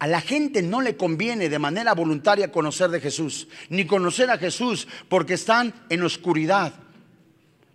A 0.00 0.08
la 0.08 0.20
gente 0.20 0.60
no 0.60 0.80
le 0.80 0.96
conviene 0.96 1.48
de 1.48 1.60
manera 1.60 1.94
voluntaria 1.94 2.50
conocer 2.50 2.90
de 2.90 3.00
Jesús, 3.00 3.46
ni 3.68 3.86
conocer 3.86 4.28
a 4.28 4.38
Jesús 4.38 4.88
porque 5.08 5.34
están 5.34 5.72
en 5.90 6.02
oscuridad. 6.02 6.74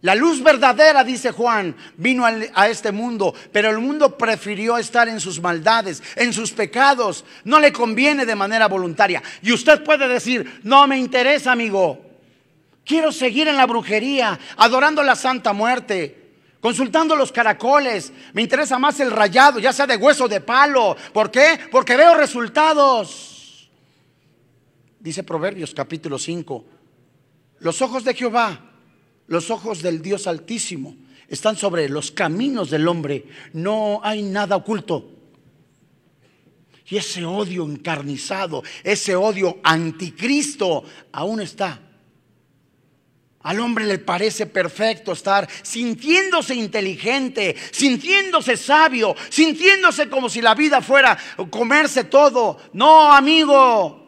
La 0.02 0.16
luz 0.16 0.42
verdadera, 0.42 1.04
dice 1.04 1.32
Juan, 1.32 1.76
vino 1.98 2.26
a 2.26 2.70
este 2.70 2.92
mundo, 2.94 3.34
pero 3.52 3.70
el 3.70 3.80
mundo 3.80 4.18
prefirió 4.18 4.78
estar 4.78 5.10
en 5.10 5.20
sus 5.20 5.42
maldades, 5.42 6.02
en 6.16 6.32
sus 6.32 6.54
pecados. 6.54 7.26
No 7.44 7.60
le 7.60 7.74
conviene 7.74 8.26
de 8.26 8.36
manera 8.36 8.70
voluntaria. 8.70 9.22
Y 9.42 9.52
usted 9.52 9.84
puede 9.84 10.08
decir, 10.08 10.62
no 10.64 10.88
me 10.88 10.98
interesa, 10.98 11.52
amigo. 11.52 12.00
Quiero 12.86 13.12
seguir 13.12 13.50
en 13.50 13.58
la 13.58 13.66
brujería, 13.66 14.40
adorando 14.56 15.04
la 15.04 15.18
Santa 15.18 15.52
Muerte, 15.52 16.32
consultando 16.62 17.14
los 17.18 17.34
caracoles. 17.34 18.14
Me 18.32 18.42
interesa 18.42 18.80
más 18.80 19.02
el 19.02 19.12
rayado, 19.12 19.60
ya 19.60 19.74
sea 19.74 19.86
de 19.86 19.98
hueso 19.98 20.24
o 20.26 20.30
de 20.30 20.40
palo. 20.40 20.96
¿Por 21.12 21.30
qué? 21.30 21.60
Porque 21.70 21.98
veo 21.98 22.16
resultados. 22.16 23.70
Dice 24.98 25.24
Proverbios 25.24 25.74
capítulo 25.74 26.18
5. 26.18 26.66
Los 27.60 27.82
ojos 27.82 28.06
de 28.06 28.14
Jehová 28.14 28.69
los 29.30 29.52
ojos 29.52 29.82
del 29.82 30.02
Dios 30.02 30.28
Altísimo 30.28 30.96
están 31.28 31.56
sobre 31.56 31.88
los 31.88 32.12
caminos 32.12 32.72
del 32.72 32.88
hombre. 32.88 33.26
No 33.54 34.02
hay 34.04 34.24
nada 34.24 34.56
oculto. 34.56 35.12
Y 36.88 36.98
ese 36.98 37.24
odio 37.24 37.64
encarnizado, 37.64 38.64
ese 38.84 39.16
odio 39.16 39.60
anticristo 39.64 40.84
aún 41.12 41.42
está. 41.42 41.80
Al 43.42 43.60
hombre 43.60 43.86
le 43.86 44.00
parece 44.00 44.48
perfecto 44.48 45.12
estar 45.12 45.48
sintiéndose 45.62 46.56
inteligente, 46.56 47.56
sintiéndose 47.72 48.58
sabio, 48.58 49.16
sintiéndose 49.30 50.10
como 50.10 50.28
si 50.28 50.42
la 50.42 50.56
vida 50.56 50.82
fuera 50.82 51.18
comerse 51.52 52.06
todo. 52.06 52.58
No, 52.74 53.14
amigo, 53.14 53.99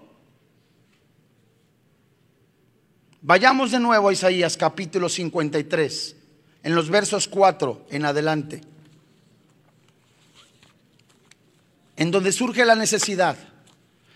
Vayamos 3.23 3.69
de 3.69 3.79
nuevo 3.79 4.09
a 4.09 4.13
Isaías 4.13 4.57
capítulo 4.57 5.07
53, 5.07 6.15
en 6.63 6.73
los 6.73 6.89
versos 6.89 7.27
4 7.27 7.85
en 7.91 8.05
adelante, 8.05 8.61
en 11.97 12.09
donde 12.09 12.31
surge 12.31 12.65
la 12.65 12.73
necesidad. 12.73 13.37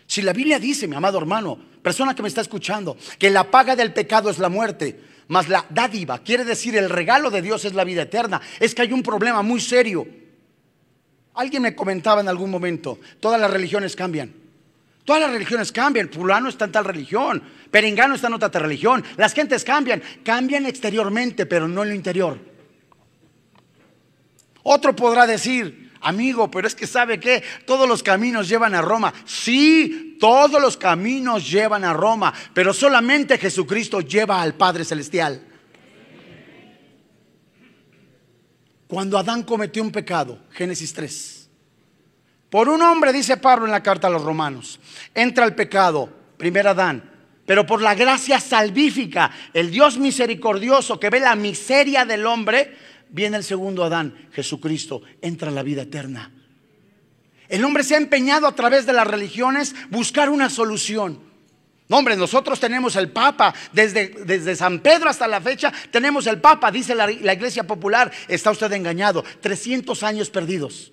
Si 0.07 0.23
la 0.23 0.33
Biblia 0.33 0.57
dice, 0.57 0.87
mi 0.87 0.95
amado 0.95 1.19
hermano, 1.19 1.55
persona 1.83 2.15
que 2.15 2.23
me 2.23 2.29
está 2.29 2.41
escuchando, 2.41 2.97
que 3.19 3.29
la 3.29 3.51
paga 3.51 3.75
del 3.75 3.93
pecado 3.93 4.31
es 4.31 4.39
la 4.39 4.49
muerte, 4.49 4.99
mas 5.27 5.49
la 5.49 5.67
dádiva, 5.69 6.17
quiere 6.23 6.43
decir 6.43 6.75
el 6.75 6.89
regalo 6.89 7.29
de 7.29 7.43
Dios 7.43 7.63
es 7.63 7.75
la 7.75 7.83
vida 7.83 8.01
eterna, 8.01 8.41
es 8.59 8.73
que 8.73 8.81
hay 8.81 8.91
un 8.91 9.03
problema 9.03 9.43
muy 9.43 9.61
serio. 9.61 10.07
Alguien 11.35 11.61
me 11.61 11.75
comentaba 11.75 12.21
en 12.21 12.27
algún 12.27 12.49
momento, 12.49 12.97
todas 13.19 13.39
las 13.39 13.51
religiones 13.51 13.95
cambian. 13.95 14.44
Todas 15.05 15.21
las 15.21 15.31
religiones 15.31 15.71
cambian. 15.71 16.09
Fulano 16.09 16.49
está 16.49 16.65
en 16.65 16.71
tal 16.71 16.83
religión. 16.83 17.41
Perengano 17.69 18.15
está 18.15 18.27
en 18.27 18.33
otra 18.33 18.49
religión. 18.59 19.03
Las 19.17 19.33
gentes 19.33 19.63
cambian. 19.63 20.01
Cambian 20.23 20.65
exteriormente, 20.65 21.45
pero 21.45 21.67
no 21.67 21.83
en 21.83 21.89
lo 21.89 21.95
interior. 21.95 22.39
Otro 24.63 24.95
podrá 24.95 25.27
decir, 25.27 25.91
amigo, 26.01 26.49
pero 26.49 26.67
es 26.67 26.73
que 26.73 26.87
sabe 26.87 27.19
que 27.19 27.43
todos 27.67 27.87
los 27.87 28.01
caminos 28.01 28.49
llevan 28.49 28.73
a 28.73 28.81
Roma. 28.81 29.13
Sí, 29.25 30.17
todos 30.19 30.59
los 30.59 30.75
caminos 30.75 31.47
llevan 31.47 31.83
a 31.83 31.93
Roma, 31.93 32.33
pero 32.55 32.73
solamente 32.73 33.37
Jesucristo 33.37 34.01
lleva 34.01 34.41
al 34.41 34.55
Padre 34.55 34.83
Celestial. 34.83 35.39
Cuando 38.87 39.19
Adán 39.19 39.43
cometió 39.43 39.83
un 39.83 39.91
pecado, 39.91 40.39
Génesis 40.49 40.93
3 40.93 41.44
por 42.49 42.69
un 42.69 42.81
hombre, 42.81 43.11
dice 43.11 43.37
Pablo 43.37 43.65
en 43.65 43.71
la 43.71 43.83
carta 43.83 44.07
a 44.07 44.11
los 44.11 44.23
romanos, 44.23 44.79
entra 45.13 45.45
el 45.45 45.55
pecado, 45.55 46.09
primer 46.37 46.67
Adán, 46.67 47.11
pero 47.45 47.65
por 47.65 47.81
la 47.81 47.95
gracia 47.95 48.39
salvífica, 48.39 49.31
el 49.53 49.71
Dios 49.71 49.97
misericordioso 49.97 50.99
que 50.99 51.09
ve 51.09 51.19
la 51.19 51.35
miseria 51.35 52.05
del 52.05 52.25
hombre, 52.25 52.75
viene 53.09 53.37
el 53.37 53.43
segundo 53.43 53.83
Adán, 53.83 54.29
Jesucristo, 54.31 55.01
entra 55.21 55.51
la 55.51 55.63
vida 55.63 55.83
eterna. 55.83 56.31
El 57.47 57.63
hombre 57.63 57.83
se 57.83 57.95
ha 57.95 57.99
empeñado 57.99 58.47
a 58.47 58.55
través 58.55 58.85
de 58.85 58.93
las 58.93 59.05
religiones 59.05 59.75
buscar 59.89 60.29
una 60.29 60.49
solución. 60.49 61.19
No, 61.87 61.97
hombre, 61.97 62.15
nosotros 62.15 62.59
tenemos 62.59 62.95
el 62.95 63.11
Papa, 63.11 63.53
desde, 63.71 64.07
desde 64.25 64.55
San 64.55 64.79
Pedro 64.79 65.09
hasta 65.09 65.27
la 65.27 65.39
fecha 65.39 65.71
tenemos 65.91 66.25
el 66.25 66.41
Papa, 66.41 66.71
dice 66.71 66.95
la, 66.95 67.05
la 67.05 67.33
Iglesia 67.33 67.65
Popular, 67.65 68.11
está 68.27 68.49
usted 68.49 68.71
engañado, 68.73 69.23
300 69.41 70.01
años 70.01 70.31
perdidos. 70.31 70.91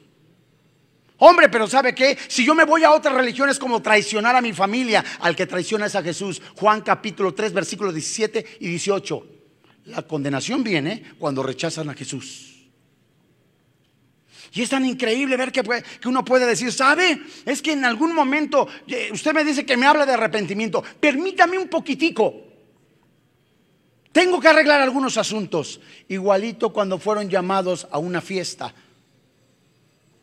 Hombre, 1.25 1.49
pero 1.49 1.69
¿sabe 1.69 1.95
qué? 1.95 2.19
Si 2.27 2.45
yo 2.45 2.53
me 2.53 2.65
voy 2.65 2.83
a 2.83 2.91
otra 2.91 3.13
religión 3.13 3.49
es 3.49 3.57
como 3.57 3.81
traicionar 3.81 4.35
a 4.35 4.41
mi 4.41 4.53
familia. 4.53 5.05
Al 5.21 5.37
que 5.37 5.47
traiciona 5.47 5.87
es 5.87 5.95
a 5.95 6.03
Jesús. 6.03 6.43
Juan 6.57 6.81
capítulo 6.81 7.33
3, 7.33 7.53
versículos 7.53 7.95
17 7.95 8.59
y 8.59 8.67
18. 8.67 9.27
La 9.85 10.03
condenación 10.03 10.65
viene 10.65 11.15
cuando 11.21 11.45
rechazan 11.45 11.89
a 11.91 11.95
Jesús. 11.95 12.67
Y 14.53 14.63
es 14.63 14.69
tan 14.69 14.85
increíble 14.85 15.37
ver 15.37 15.53
que, 15.53 15.63
que, 15.63 16.09
uno 16.09 16.25
puede 16.25 16.45
decir, 16.45 16.73
¿sabe? 16.73 17.23
Es 17.47 17.63
que 17.63 17.71
en 17.71 17.85
algún 17.85 18.17
momento, 18.17 18.67
usted 19.13 19.33
me 19.33 19.45
dice 19.45 19.65
que 19.65 19.77
me 19.77 19.87
habla 19.87 20.05
de 20.05 20.15
arrepentimiento. 20.15 20.83
Permítame 20.99 21.57
un 21.57 21.69
poquitico. 21.69 22.35
Tengo 24.11 24.41
que 24.41 24.49
arreglar 24.49 24.81
algunos 24.81 25.17
asuntos. 25.19 25.81
Igualito 26.09 26.73
cuando 26.73 26.99
fueron 26.99 27.31
llamados 27.31 27.87
a 27.93 27.99
una 27.99 28.21
fiesta 28.21 28.75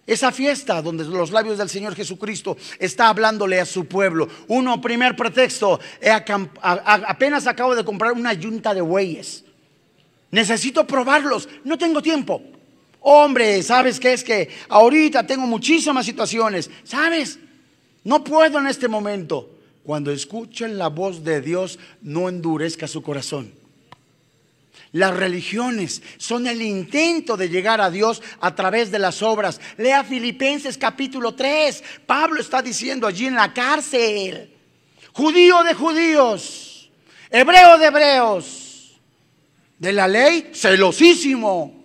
esa 0.09 0.31
fiesta 0.31 0.81
donde 0.81 1.05
los 1.05 1.31
labios 1.31 1.59
del 1.59 1.69
Señor 1.69 1.95
Jesucristo 1.95 2.57
está 2.79 3.09
hablándole 3.09 3.59
a 3.59 3.65
su 3.65 3.85
pueblo. 3.85 4.27
Uno, 4.47 4.81
primer 4.81 5.15
pretexto, 5.15 5.79
apenas 6.61 7.45
acabo 7.45 7.75
de 7.75 7.85
comprar 7.85 8.13
una 8.13 8.33
yunta 8.33 8.73
de 8.73 8.81
bueyes. 8.81 9.45
Necesito 10.31 10.85
probarlos, 10.87 11.47
no 11.63 11.77
tengo 11.77 12.01
tiempo. 12.01 12.41
Hombre, 13.01 13.61
¿sabes 13.61 13.99
qué 13.99 14.13
es 14.13 14.23
que 14.23 14.49
ahorita 14.67 15.25
tengo 15.27 15.45
muchísimas 15.45 16.05
situaciones? 16.05 16.69
¿Sabes? 16.83 17.39
No 18.03 18.23
puedo 18.23 18.59
en 18.59 18.67
este 18.67 18.87
momento. 18.87 19.49
Cuando 19.83 20.11
escuchen 20.11 20.77
la 20.77 20.87
voz 20.87 21.23
de 21.23 21.41
Dios, 21.41 21.79
no 22.01 22.29
endurezca 22.29 22.87
su 22.87 23.01
corazón. 23.01 23.58
Las 24.91 25.15
religiones 25.15 26.01
son 26.17 26.47
el 26.47 26.61
intento 26.61 27.37
de 27.37 27.49
llegar 27.49 27.79
a 27.79 27.91
Dios 27.91 28.23
a 28.41 28.55
través 28.55 28.89
de 28.89 28.97
las 28.97 29.21
obras. 29.21 29.61
Lea 29.77 30.03
Filipenses 30.03 30.77
capítulo 30.77 31.35
3. 31.35 31.83
Pablo 32.07 32.41
está 32.41 32.61
diciendo 32.61 33.05
allí 33.05 33.27
en 33.27 33.35
la 33.35 33.53
cárcel. 33.53 34.51
Judío 35.13 35.63
de 35.63 35.75
judíos. 35.75 36.89
Hebreo 37.29 37.77
de 37.77 37.85
hebreos. 37.85 38.99
De 39.77 39.93
la 39.93 40.07
ley, 40.07 40.49
celosísimo. 40.53 41.83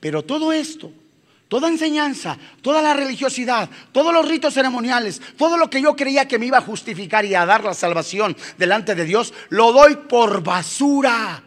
Pero 0.00 0.24
todo 0.24 0.50
esto, 0.50 0.90
toda 1.46 1.68
enseñanza, 1.68 2.38
toda 2.62 2.80
la 2.80 2.94
religiosidad, 2.94 3.68
todos 3.92 4.14
los 4.14 4.26
ritos 4.26 4.54
ceremoniales, 4.54 5.20
todo 5.36 5.58
lo 5.58 5.68
que 5.68 5.82
yo 5.82 5.94
creía 5.94 6.26
que 6.26 6.38
me 6.38 6.46
iba 6.46 6.56
a 6.56 6.62
justificar 6.62 7.26
y 7.26 7.34
a 7.34 7.44
dar 7.44 7.62
la 7.62 7.74
salvación 7.74 8.34
delante 8.56 8.94
de 8.94 9.04
Dios, 9.04 9.34
lo 9.50 9.72
doy 9.72 9.96
por 10.08 10.42
basura 10.42 11.44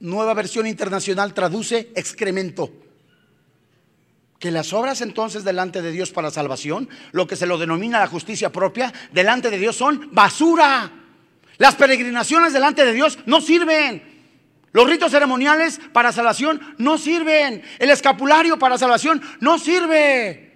nueva 0.00 0.34
versión 0.34 0.66
internacional 0.66 1.34
traduce 1.34 1.92
excremento. 1.94 2.72
Que 4.38 4.50
las 4.50 4.72
obras 4.72 5.02
entonces 5.02 5.44
delante 5.44 5.82
de 5.82 5.92
Dios 5.92 6.10
para 6.10 6.30
salvación, 6.30 6.88
lo 7.12 7.26
que 7.26 7.36
se 7.36 7.46
lo 7.46 7.58
denomina 7.58 8.00
la 8.00 8.06
justicia 8.06 8.50
propia, 8.50 8.92
delante 9.12 9.50
de 9.50 9.58
Dios 9.58 9.76
son 9.76 10.08
basura. 10.12 10.90
Las 11.58 11.74
peregrinaciones 11.74 12.54
delante 12.54 12.84
de 12.84 12.94
Dios 12.94 13.18
no 13.26 13.42
sirven. 13.42 14.02
Los 14.72 14.88
ritos 14.88 15.10
ceremoniales 15.10 15.80
para 15.92 16.12
salvación 16.12 16.60
no 16.78 16.96
sirven. 16.96 17.62
El 17.78 17.90
escapulario 17.90 18.58
para 18.58 18.78
salvación 18.78 19.20
no 19.40 19.58
sirve. 19.58 20.49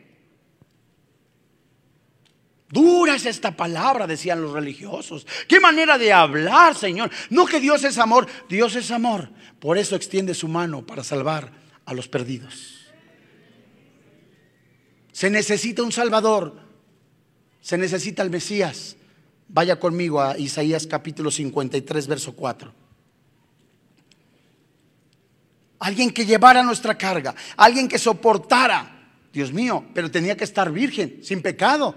Dura 2.74 3.14
es 3.14 3.24
esta 3.24 3.52
palabra, 3.56 4.04
decían 4.04 4.42
los 4.42 4.52
religiosos. 4.52 5.24
Qué 5.46 5.60
manera 5.60 5.96
de 5.96 6.12
hablar, 6.12 6.74
Señor. 6.74 7.08
No 7.30 7.46
que 7.46 7.60
Dios 7.60 7.84
es 7.84 7.98
amor, 7.98 8.26
Dios 8.48 8.74
es 8.74 8.90
amor. 8.90 9.30
Por 9.60 9.78
eso 9.78 9.94
extiende 9.94 10.34
su 10.34 10.48
mano 10.48 10.84
para 10.84 11.04
salvar 11.04 11.52
a 11.84 11.94
los 11.94 12.08
perdidos. 12.08 12.90
Se 15.12 15.30
necesita 15.30 15.84
un 15.84 15.92
Salvador. 15.92 16.60
Se 17.60 17.78
necesita 17.78 18.24
el 18.24 18.30
Mesías. 18.30 18.96
Vaya 19.46 19.78
conmigo 19.78 20.20
a 20.20 20.36
Isaías 20.36 20.88
capítulo 20.88 21.30
53, 21.30 22.08
verso 22.08 22.34
4. 22.34 22.74
Alguien 25.78 26.10
que 26.10 26.26
llevara 26.26 26.64
nuestra 26.64 26.98
carga, 26.98 27.36
alguien 27.56 27.86
que 27.86 28.00
soportara. 28.00 28.90
Dios 29.32 29.52
mío, 29.52 29.84
pero 29.94 30.10
tenía 30.10 30.36
que 30.36 30.42
estar 30.42 30.72
virgen, 30.72 31.20
sin 31.22 31.40
pecado. 31.40 31.94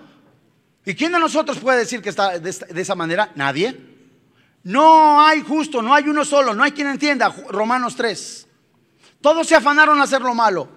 ¿Y 0.88 0.96
quién 0.96 1.12
de 1.12 1.20
nosotros 1.20 1.60
puede 1.60 1.80
decir 1.80 2.02
que 2.02 2.08
está 2.08 2.40
de, 2.40 2.82
esa 2.82 2.96
manera? 2.96 3.30
Nadie. 3.36 3.78
No 4.64 5.20
hay 5.20 5.42
justo, 5.42 5.82
no 5.82 5.94
hay 5.94 6.08
uno 6.08 6.24
solo, 6.24 6.54
no 6.54 6.64
hay 6.64 6.72
quien 6.72 6.88
entienda. 6.88 7.28
Romanos 7.50 7.98
3. 7.98 8.48
Todos 9.20 9.48
se 9.48 9.56
afanaron 9.56 10.00
a 10.00 10.04
hacer 10.04 10.22
lo 10.22 10.34
malo. 10.34 10.70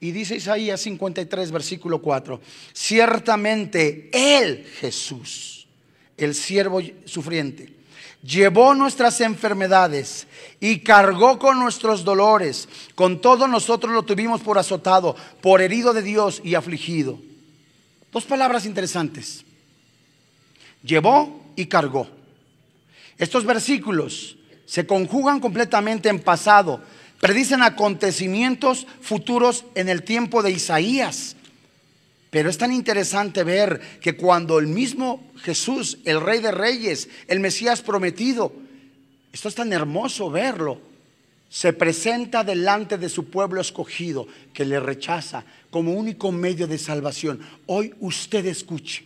Y 0.00 0.10
dice 0.12 0.36
Isaías 0.36 0.80
53, 0.80 1.52
versículo 1.52 2.00
4, 2.00 2.40
ciertamente 2.72 4.08
Él, 4.10 4.66
Jesús, 4.80 5.68
el 6.16 6.34
siervo 6.34 6.80
sufriente, 7.04 7.70
llevó 8.22 8.74
nuestras 8.74 9.20
enfermedades 9.20 10.26
y 10.60 10.78
cargó 10.78 11.38
con 11.38 11.58
nuestros 11.58 12.04
dolores. 12.04 12.70
Con 12.94 13.20
todo 13.20 13.46
nosotros 13.46 13.92
lo 13.92 14.02
tuvimos 14.02 14.40
por 14.40 14.56
azotado, 14.56 15.14
por 15.42 15.60
herido 15.60 15.92
de 15.92 16.00
Dios 16.00 16.40
y 16.42 16.54
afligido. 16.54 17.20
Dos 18.12 18.24
palabras 18.24 18.66
interesantes. 18.66 19.44
Llevó 20.82 21.52
y 21.56 21.66
cargó. 21.66 22.08
Estos 23.18 23.44
versículos 23.44 24.36
se 24.66 24.86
conjugan 24.86 25.40
completamente 25.40 26.08
en 26.08 26.20
pasado 26.20 26.80
predicen 27.20 27.62
acontecimientos 27.62 28.86
futuros 29.00 29.64
en 29.74 29.88
el 29.88 30.02
tiempo 30.02 30.42
de 30.42 30.50
Isaías. 30.50 31.36
Pero 32.30 32.48
es 32.48 32.58
tan 32.58 32.72
interesante 32.72 33.44
ver 33.44 33.80
que 34.00 34.16
cuando 34.16 34.58
el 34.58 34.66
mismo 34.66 35.30
Jesús, 35.42 35.98
el 36.04 36.20
Rey 36.20 36.40
de 36.40 36.52
Reyes, 36.52 37.08
el 37.28 37.40
Mesías 37.40 37.82
prometido, 37.82 38.52
esto 39.32 39.48
es 39.48 39.54
tan 39.54 39.72
hermoso 39.72 40.30
verlo, 40.30 40.80
se 41.50 41.72
presenta 41.72 42.44
delante 42.44 42.96
de 42.96 43.08
su 43.08 43.28
pueblo 43.28 43.60
escogido 43.60 44.26
que 44.54 44.64
le 44.64 44.78
rechaza 44.78 45.44
como 45.68 45.92
único 45.92 46.30
medio 46.30 46.68
de 46.68 46.78
salvación. 46.78 47.40
Hoy 47.66 47.92
usted 47.98 48.46
escuche. 48.46 49.04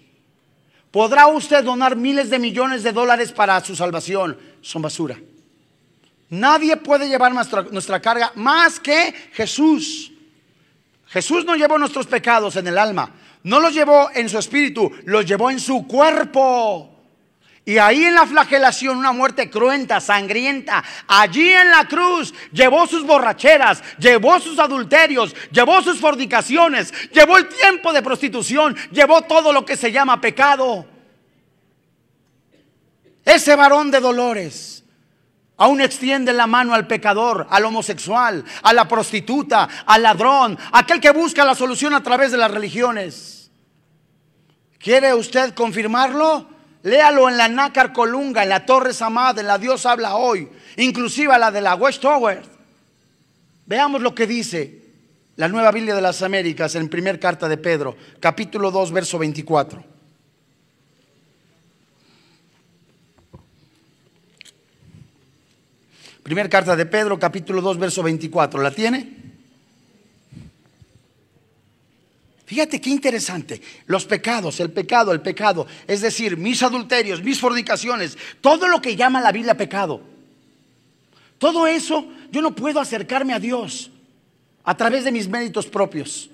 ¿Podrá 0.91 1.27
usted 1.27 1.65
donar 1.65 1.97
miles 1.97 2.29
de 2.29 2.39
millones 2.39 2.83
de 2.83 2.93
dólares 2.93 3.33
para 3.33 3.65
su 3.65 3.75
salvación? 3.75 4.39
Son 4.61 4.83
basura. 4.83 5.19
Nadie 6.29 6.77
puede 6.77 7.09
llevar 7.09 7.33
nuestra, 7.33 8.01
carga 8.01 8.31
más 8.35 8.79
que 8.79 9.15
Jesús. 9.33 10.13
Jesús 11.07 11.47
no 11.47 11.57
llevó 11.57 11.79
nuestros 11.79 12.07
pecados 12.07 12.57
en 12.57 12.67
el 12.67 12.77
alma, 12.77 13.11
no 13.43 13.59
los 13.59 13.73
llevó 13.73 14.11
en 14.15 14.29
su 14.29 14.39
espíritu, 14.39 14.93
los 15.05 15.25
llevó 15.25 15.51
en 15.51 15.61
su 15.61 15.87
cuerpo. 15.87 16.94
Y 17.67 17.79
ahí 17.79 18.05
en 18.05 18.15
la 18.15 18.27
flagelación, 18.27 18.99
una 18.99 19.13
muerte 19.13 19.49
cruenta, 19.49 20.01
sangrienta, 20.01 20.85
allí 21.09 21.51
en 21.51 21.71
la 21.71 21.89
cruz, 21.89 22.35
llevó 22.53 22.87
sus 22.87 23.07
borracheras, 23.07 23.83
llevó 23.99 24.39
sus 24.39 24.59
adulterios, 24.59 25.35
llevó 25.51 25.81
sus 25.83 25.99
fornicaciones, 25.99 26.93
llevó 27.11 27.39
el 27.39 27.49
tiempo 27.49 27.93
de 27.93 28.03
prostitución, 28.03 28.77
llevó 28.91 29.23
todo 29.23 29.53
lo 29.53 29.65
que 29.65 29.77
se 29.77 29.91
llama 29.91 30.21
pecado. 30.21 30.87
Ese 33.25 33.57
varón 33.57 33.91
de 33.91 34.01
dolores 34.01 34.75
Aún 35.57 35.81
extiende 35.81 36.33
la 36.33 36.49
mano 36.49 36.75
al 36.75 36.87
pecador, 36.87 37.47
al 37.49 37.65
homosexual, 37.65 38.45
a 38.63 38.73
la 38.73 38.89
prostituta, 38.89 39.69
al 39.87 40.03
ladrón, 40.03 40.59
aquel 40.73 41.01
que 41.01 41.11
busca 41.11 41.45
la 41.45 41.55
solución 41.55 41.95
a 41.95 42.03
través 42.03 42.33
de 42.33 42.39
las 42.39 42.51
religiones. 42.51 43.53
¿Quiere 44.79 45.15
usted 45.15 45.55
confirmarlo? 45.55 46.54
Léalo 46.85 47.31
en 47.31 47.39
la 47.39 47.49
Nácar 47.49 47.95
Colunga, 47.95 48.43
en 48.43 48.51
la 48.51 48.67
Torre 48.67 48.93
Samad, 48.93 49.39
en 49.39 49.47
la 49.47 49.57
Dios 49.57 49.87
habla 49.87 50.17
hoy, 50.17 50.47
inclusive 50.77 51.37
la 51.39 51.51
de 51.51 51.63
la 51.63 51.75
West 51.77 52.03
Tower. 52.03 52.43
Veamos 53.65 54.03
lo 54.03 54.15
que 54.15 54.27
dice 54.27 54.83
la 55.37 55.49
Nueva 55.49 55.73
Biblia 55.73 55.95
de 55.95 56.03
las 56.03 56.21
Américas 56.21 56.75
en 56.75 56.91
primer 56.91 57.19
carta 57.19 57.49
de 57.49 57.57
Pedro, 57.57 57.97
capítulo 58.21 58.71
2, 58.71 58.93
verso 58.93 59.19
24. 59.19 59.83
Primera 66.23 66.51
carta 66.51 66.77
de 66.77 66.85
Pedro, 66.85 67.19
capítulo 67.19 67.63
2, 67.63 67.79
verso 67.79 68.03
24. 68.03 68.61
¿La 68.61 68.71
tiene? 68.71 69.24
Fíjate 72.55 72.81
qué 72.81 72.91
interesante. 72.91 73.61
Los 73.87 74.05
pecados, 74.05 74.61
el 74.61 74.71
pecado, 74.71 75.11
el 75.11 75.21
pecado. 75.21 75.67
Es 75.89 76.03
decir, 76.03 76.37
mis 76.37 76.63
adulterios, 76.63 77.21
mis 77.21 77.41
fornicaciones, 77.41 78.17
todo 78.41 78.69
lo 78.69 78.81
que 78.81 78.95
llama 78.95 79.21
la 79.21 79.33
Biblia 79.33 79.57
pecado. 79.57 80.01
Todo 81.39 81.67
eso 81.67 82.07
yo 82.31 82.41
no 82.43 82.55
puedo 82.55 82.79
acercarme 82.79 83.33
a 83.33 83.41
Dios 83.41 83.91
a 84.63 84.77
través 84.77 85.03
de 85.03 85.11
mis 85.11 85.27
méritos 85.27 85.67
propios. 85.67 86.31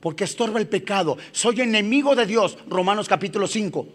Porque 0.00 0.24
estorba 0.24 0.58
el 0.58 0.66
pecado. 0.66 1.16
Soy 1.30 1.60
enemigo 1.60 2.16
de 2.16 2.26
Dios. 2.26 2.58
Romanos 2.66 3.06
capítulo 3.06 3.46
5. 3.46 3.86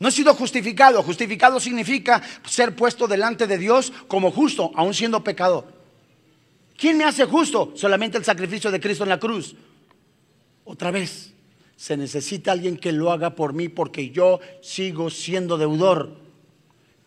No 0.00 0.08
he 0.08 0.10
sido 0.10 0.34
justificado. 0.34 1.04
Justificado 1.04 1.60
significa 1.60 2.20
ser 2.44 2.74
puesto 2.74 3.06
delante 3.06 3.46
de 3.46 3.58
Dios 3.58 3.92
como 4.08 4.32
justo, 4.32 4.72
aún 4.74 4.92
siendo 4.92 5.22
pecador. 5.22 5.72
¿Quién 6.76 6.98
me 6.98 7.04
hace 7.04 7.26
justo? 7.26 7.74
Solamente 7.76 8.18
el 8.18 8.24
sacrificio 8.24 8.72
de 8.72 8.80
Cristo 8.80 9.04
en 9.04 9.10
la 9.10 9.20
cruz. 9.20 9.54
Otra 10.68 10.90
vez, 10.90 11.32
se 11.76 11.96
necesita 11.96 12.52
alguien 12.52 12.76
que 12.76 12.92
lo 12.92 13.10
haga 13.10 13.34
por 13.34 13.54
mí 13.54 13.68
porque 13.68 14.10
yo 14.10 14.38
sigo 14.60 15.08
siendo 15.08 15.56
deudor. 15.56 16.14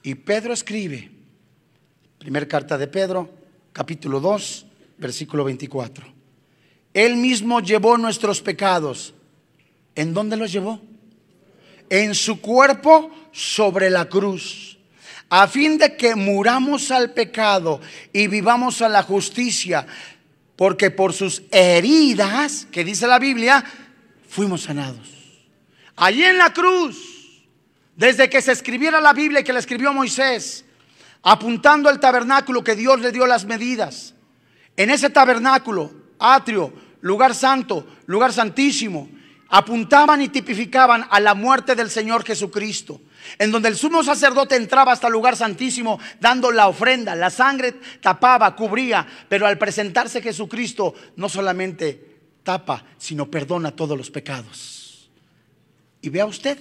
Y 0.02 0.16
Pedro 0.16 0.54
escribe, 0.54 1.12
primera 2.18 2.48
carta 2.48 2.78
de 2.78 2.88
Pedro, 2.88 3.30
capítulo 3.72 4.20
2, 4.20 4.66
versículo 4.98 5.44
24. 5.44 6.06
Él 6.94 7.18
mismo 7.18 7.60
llevó 7.60 7.98
nuestros 7.98 8.42
pecados. 8.42 9.14
¿En 9.94 10.14
dónde 10.14 10.38
los 10.38 10.52
llevó? 10.52 10.82
en 11.92 12.16
su 12.16 12.40
cuerpo 12.40 13.12
sobre 13.34 13.90
la 13.90 14.06
cruz, 14.06 14.78
a 15.30 15.46
fin 15.46 15.78
de 15.78 15.98
que 15.98 16.16
muramos 16.16 16.90
al 16.90 17.12
pecado 17.12 17.82
y 18.14 18.28
vivamos 18.28 18.82
a 18.82 18.88
la 18.88 19.04
justicia, 19.04 19.86
porque 20.62 20.92
por 20.92 21.12
sus 21.12 21.42
heridas, 21.50 22.68
que 22.72 22.84
dice 22.84 23.08
la 23.08 23.18
Biblia, 23.18 23.66
fuimos 24.30 24.62
sanados. 24.62 25.10
Allí 25.96 26.24
en 26.24 26.38
la 26.38 26.54
cruz, 26.54 27.42
desde 27.96 28.30
que 28.30 28.44
se 28.44 28.52
escribiera 28.52 29.02
la 29.02 29.12
Biblia 29.12 29.40
y 29.40 29.44
que 29.44 29.54
la 29.54 29.58
escribió 29.58 29.92
Moisés, 29.92 30.64
apuntando 31.24 31.90
al 31.90 32.00
tabernáculo 32.00 32.64
que 32.64 32.76
Dios 32.76 33.00
le 33.00 33.12
dio 33.12 33.26
las 33.26 33.46
medidas, 33.46 34.14
en 34.78 34.92
ese 34.92 35.10
tabernáculo, 35.10 35.92
atrio, 36.20 36.72
lugar 37.02 37.34
santo, 37.34 37.88
lugar 38.06 38.32
santísimo, 38.32 39.10
apuntaban 39.50 40.22
y 40.22 40.30
tipificaban 40.30 41.08
a 41.10 41.20
la 41.20 41.34
muerte 41.34 41.74
del 41.74 41.90
Señor 41.90 42.24
Jesucristo, 42.24 43.02
en 43.38 43.52
donde 43.52 43.70
el 43.70 43.76
sumo 43.76 44.04
sacerdote 44.04 44.56
entraba 44.56 44.92
hasta 44.92 45.08
el 45.08 45.14
lugar 45.14 45.36
santísimo 45.36 46.00
dando 46.20 46.52
la 46.52 46.68
ofrenda, 46.68 47.16
la 47.16 47.30
sangre 47.30 47.76
tapaba, 48.02 48.56
cubría, 48.56 49.08
pero 49.28 49.48
al 49.48 49.58
presentarse 49.58 50.22
Jesucristo 50.22 50.94
no 51.16 51.30
solamente 51.30 52.12
tapa, 52.44 52.86
sino 52.98 53.30
perdona 53.30 53.72
todos 53.72 53.98
los 53.98 54.10
pecados. 54.10 55.10
Y 56.02 56.10
vea 56.10 56.26
usted, 56.26 56.58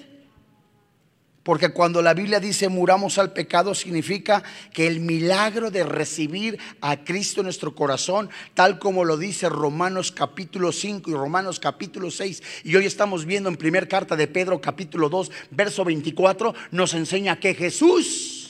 porque 1.42 1.70
cuando 1.70 2.02
la 2.02 2.12
Biblia 2.12 2.38
dice 2.38 2.68
muramos 2.68 3.16
al 3.18 3.32
pecado 3.32 3.74
significa 3.74 4.42
que 4.72 4.86
el 4.86 5.00
milagro 5.00 5.70
de 5.70 5.84
recibir 5.84 6.58
a 6.80 7.02
Cristo 7.02 7.40
en 7.40 7.46
nuestro 7.46 7.74
corazón, 7.74 8.28
tal 8.54 8.78
como 8.78 9.04
lo 9.04 9.16
dice 9.16 9.48
Romanos 9.48 10.12
capítulo 10.12 10.70
5 10.70 11.10
y 11.10 11.14
Romanos 11.14 11.58
capítulo 11.58 12.10
6, 12.10 12.42
y 12.64 12.76
hoy 12.76 12.84
estamos 12.84 13.24
viendo 13.24 13.48
en 13.48 13.56
primer 13.56 13.88
carta 13.88 14.16
de 14.16 14.28
Pedro 14.28 14.60
capítulo 14.60 15.08
2, 15.08 15.30
verso 15.50 15.84
24, 15.84 16.54
nos 16.72 16.92
enseña 16.92 17.40
que 17.40 17.54
Jesús 17.54 18.40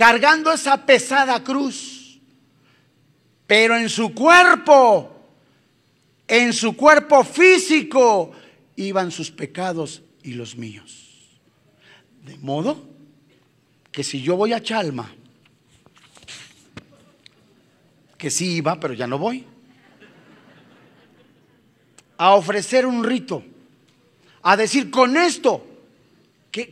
cargando 0.00 0.50
esa 0.50 0.86
pesada 0.86 1.44
cruz. 1.44 2.18
Pero 3.46 3.76
en 3.76 3.90
su 3.90 4.14
cuerpo, 4.14 5.26
en 6.26 6.54
su 6.54 6.74
cuerpo 6.74 7.22
físico, 7.24 8.32
iban 8.76 9.10
sus 9.10 9.30
pecados 9.30 10.00
y 10.22 10.32
los 10.32 10.56
míos. 10.56 11.09
De 12.30 12.38
modo 12.38 12.80
que 13.90 14.04
si 14.04 14.22
yo 14.22 14.36
voy 14.36 14.52
a 14.52 14.62
Chalma, 14.62 15.12
que 18.16 18.30
sí 18.30 18.52
iba, 18.58 18.78
pero 18.78 18.94
ya 18.94 19.08
no 19.08 19.18
voy, 19.18 19.44
a 22.18 22.34
ofrecer 22.36 22.86
un 22.86 23.02
rito, 23.02 23.42
a 24.42 24.56
decir 24.56 24.92
con 24.92 25.16
esto, 25.16 25.66
qué, 26.52 26.70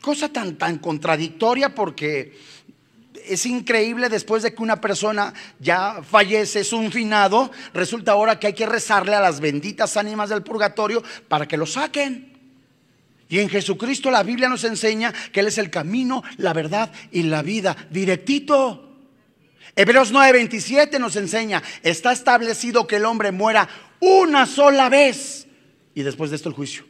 cosa 0.00 0.28
tan, 0.28 0.56
tan 0.56 0.78
contradictoria 0.78 1.74
porque 1.74 2.38
es 3.26 3.44
increíble 3.44 4.08
después 4.08 4.44
de 4.44 4.54
que 4.54 4.62
una 4.62 4.80
persona 4.80 5.34
ya 5.58 6.00
fallece, 6.04 6.60
es 6.60 6.72
un 6.72 6.92
finado, 6.92 7.50
resulta 7.74 8.12
ahora 8.12 8.38
que 8.38 8.46
hay 8.46 8.54
que 8.54 8.66
rezarle 8.66 9.16
a 9.16 9.20
las 9.20 9.40
benditas 9.40 9.96
ánimas 9.96 10.28
del 10.28 10.44
purgatorio 10.44 11.02
para 11.26 11.48
que 11.48 11.56
lo 11.56 11.66
saquen. 11.66 12.31
Y 13.32 13.40
en 13.40 13.48
Jesucristo 13.48 14.10
la 14.10 14.22
Biblia 14.22 14.46
nos 14.46 14.62
enseña 14.64 15.10
que 15.32 15.40
Él 15.40 15.46
es 15.46 15.56
el 15.56 15.70
camino, 15.70 16.22
la 16.36 16.52
verdad 16.52 16.92
y 17.12 17.22
la 17.22 17.40
vida, 17.40 17.74
directito. 17.88 18.90
Hebreos 19.74 20.12
9:27 20.12 21.00
nos 21.00 21.16
enseña, 21.16 21.62
está 21.82 22.12
establecido 22.12 22.86
que 22.86 22.96
el 22.96 23.06
hombre 23.06 23.32
muera 23.32 23.66
una 24.00 24.44
sola 24.44 24.90
vez 24.90 25.46
y 25.94 26.02
después 26.02 26.28
de 26.28 26.36
esto 26.36 26.50
el 26.50 26.54
juicio. 26.54 26.84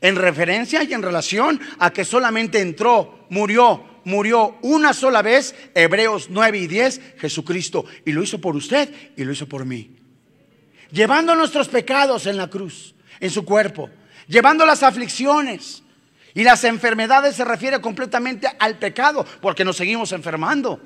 En 0.00 0.16
referencia 0.16 0.82
y 0.82 0.92
en 0.92 1.02
relación 1.02 1.60
a 1.78 1.92
que 1.92 2.04
solamente 2.04 2.60
entró, 2.60 3.24
murió, 3.30 4.00
murió 4.02 4.58
una 4.62 4.92
sola 4.92 5.22
vez, 5.22 5.54
Hebreos 5.72 6.30
9 6.30 6.58
y 6.58 6.66
10, 6.66 7.00
Jesucristo. 7.16 7.84
Y 8.04 8.10
lo 8.10 8.24
hizo 8.24 8.40
por 8.40 8.56
usted 8.56 8.92
y 9.16 9.22
lo 9.22 9.30
hizo 9.30 9.48
por 9.48 9.64
mí. 9.64 9.98
Llevando 10.90 11.36
nuestros 11.36 11.68
pecados 11.68 12.26
en 12.26 12.36
la 12.36 12.50
cruz, 12.50 12.96
en 13.20 13.30
su 13.30 13.44
cuerpo, 13.44 13.88
llevando 14.28 14.64
las 14.64 14.82
aflicciones. 14.82 15.82
Y 16.34 16.44
las 16.44 16.62
enfermedades 16.62 17.34
se 17.34 17.44
refiere 17.44 17.80
completamente 17.80 18.46
al 18.60 18.78
pecado, 18.78 19.26
porque 19.40 19.64
nos 19.64 19.76
seguimos 19.76 20.12
enfermando. 20.12 20.80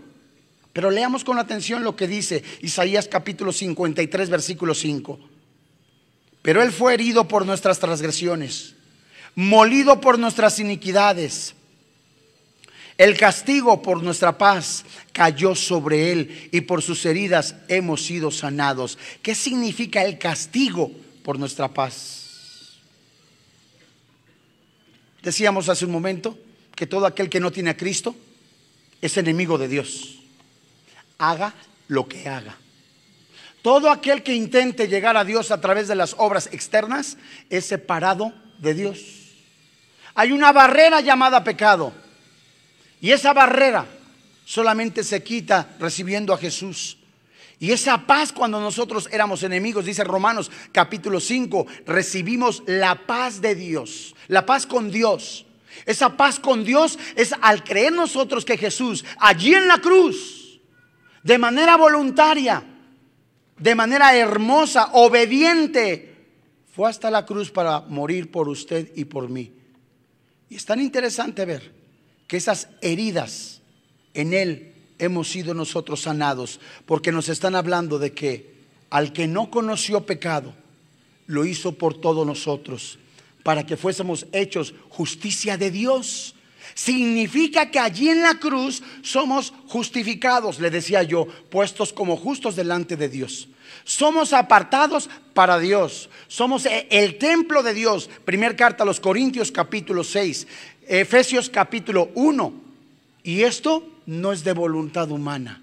Pero 0.73 0.91
leamos 0.91 1.25
con 1.25 1.39
atención 1.39 1.85
lo 1.85 1.95
que 1.95 2.07
dice 2.07 2.43
Isaías 2.63 3.07
capítulo 3.07 3.53
53, 3.53 4.31
versículo 4.31 4.73
5. 4.73 5.21
Pero 6.41 6.63
Él 6.63 6.73
fue 6.73 6.95
herido 6.95 7.29
por 7.29 7.45
nuestras 7.45 7.79
transgresiones, 7.79 8.75
molido 9.35 10.01
por 10.01 10.19
nuestras 10.19 10.59
iniquidades. 10.59 11.55
El 12.97 13.19
castigo 13.19 13.83
por 13.83 14.03
nuestra 14.03 14.39
paz 14.39 14.85
cayó 15.13 15.55
sobre 15.55 16.13
Él 16.13 16.49
y 16.51 16.63
por 16.63 16.81
sus 16.83 17.05
heridas 17.05 17.57
hemos 17.69 18.03
sido 18.03 18.31
sanados. 18.31 18.97
¿Qué 19.23 19.35
significa 19.35 20.05
el 20.05 20.19
castigo 20.19 20.91
por 21.23 21.39
nuestra 21.39 21.69
paz? 21.69 22.22
Decíamos 25.23 25.69
hace 25.69 25.85
un 25.85 25.93
momento 25.93 26.39
que 26.75 26.87
todo 26.87 27.07
aquel 27.07 27.29
que 27.29 27.41
no 27.41 27.51
tiene 27.51 27.71
a 27.71 27.77
Cristo 27.77 28.15
es 29.01 29.17
enemigo 29.17 29.59
de 29.59 29.69
Dios 29.69 30.19
haga 31.19 31.55
lo 31.89 32.09
que 32.09 32.29
haga. 32.29 32.57
Todo 33.63 33.91
aquel 33.91 34.25
que 34.25 34.35
intente 34.35 34.89
llegar 34.89 35.17
a 35.17 35.25
Dios 35.25 35.53
a 35.53 35.61
través 35.61 35.87
de 35.87 35.95
las 35.95 36.17
obras 36.19 36.49
externas 36.51 37.17
es 37.49 37.65
separado 37.67 38.33
de 38.59 38.75
Dios. 38.75 38.99
Hay 40.15 40.33
una 40.33 40.53
barrera 40.53 41.01
llamada 41.01 41.45
pecado. 41.45 41.93
Y 43.01 43.13
esa 43.13 43.33
barrera 43.33 43.87
solamente 44.45 45.05
se 45.05 45.23
quita 45.23 45.77
recibiendo 45.79 46.35
a 46.35 46.39
Jesús. 46.39 46.99
Y 47.63 47.71
esa 47.71 48.09
paz 48.09 48.33
cuando 48.33 48.61
nosotros 48.61 49.09
éramos 49.13 49.45
enemigos, 49.45 49.85
dice 49.85 50.03
Romanos 50.03 50.51
capítulo 50.73 51.21
5, 51.21 51.65
recibimos 51.87 52.65
la 52.67 53.07
paz 53.07 53.41
de 53.41 53.55
Dios, 53.55 54.17
la 54.27 54.45
paz 54.45 54.67
con 54.67 54.91
Dios. 54.91 55.47
Esa 55.87 56.17
paz 56.17 56.41
con 56.41 56.65
Dios 56.65 56.99
es 57.15 57.33
al 57.41 57.63
creer 57.63 57.93
nosotros 57.93 58.45
que 58.45 58.59
Jesús 58.59 59.05
allí 59.17 59.55
en 59.55 59.69
la 59.69 59.79
cruz 59.79 60.61
de 61.23 61.39
manera 61.39 61.77
voluntaria, 61.77 62.65
de 63.57 63.75
manera 63.77 64.17
hermosa, 64.17 64.89
obediente, 64.95 66.17
fue 66.75 66.91
hasta 66.91 67.13
la 67.13 67.25
cruz 67.25 67.53
para 67.53 67.83
morir 67.83 68.33
por 68.33 68.49
usted 68.49 68.91
y 68.97 69.05
por 69.05 69.29
mí. 69.29 69.53
Y 70.51 70.57
es 70.57 70.65
tan 70.65 70.81
interesante 70.81 71.45
ver 71.45 71.73
que 72.27 72.39
esas 72.39 72.67
heridas 72.81 73.63
en 74.15 74.35
Él 74.35 74.72
hemos 75.03 75.29
sido 75.29 75.53
nosotros 75.53 76.03
sanados, 76.03 76.61
porque 76.87 77.11
nos 77.11 77.29
están 77.29 77.57
hablando 77.57 77.99
de 77.99 78.13
que 78.13 78.53
al 78.89 79.13
que 79.13 79.27
no 79.27 79.51
conoció 79.51 80.07
pecado, 80.07 80.55
lo 81.27 81.45
hizo 81.45 81.73
por 81.73 82.01
todos 82.01 82.27
nosotros, 82.27 82.99
para 83.43 83.67
que 83.67 83.77
fuésemos 83.77 84.27
hechos 84.33 84.75
justicia 84.91 85.57
de 85.57 85.71
Dios. 85.71 86.35
Significa 86.75 87.71
que 87.71 87.81
allí 87.81 88.11
en 88.11 88.23
la 88.23 88.39
cruz 88.39 88.83
somos 89.03 89.53
justificados, 89.67 90.61
le 90.61 90.71
decía 90.71 91.03
yo, 91.03 91.27
puestos 91.51 91.93
como 91.93 92.17
justos 92.17 92.55
delante 92.55 92.97
de 92.97 93.09
Dios. 93.09 93.49
Somos 93.85 94.33
apartados 94.33 95.11
para 95.35 95.59
Dios. 95.59 96.09
Somos 96.29 96.67
e, 96.67 96.87
el 96.91 97.19
templo 97.19 97.63
de 97.63 97.75
Dios. 97.75 98.09
Primer 98.25 98.55
carta 98.55 98.85
a 98.85 98.87
los 98.87 99.01
Corintios 99.01 99.51
capítulo 99.51 100.05
6, 100.05 100.47
Efesios 100.87 101.51
capítulo 101.51 102.11
1. 102.15 102.53
Y 103.25 103.43
esto 103.43 103.92
no 104.07 104.33
es 104.33 104.45
de 104.45 104.53
voluntad 104.53 105.11
humana. 105.11 105.61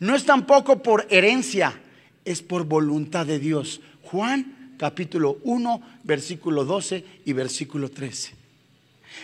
No 0.00 0.14
es 0.14 0.24
tampoco 0.24 0.82
por 0.82 1.06
herencia, 1.10 1.80
es 2.24 2.42
por 2.42 2.64
voluntad 2.64 3.26
de 3.26 3.38
Dios. 3.38 3.80
Juan 4.02 4.74
capítulo 4.78 5.38
1, 5.42 5.82
versículo 6.04 6.64
12 6.64 7.04
y 7.24 7.32
versículo 7.32 7.90
13. 7.90 8.34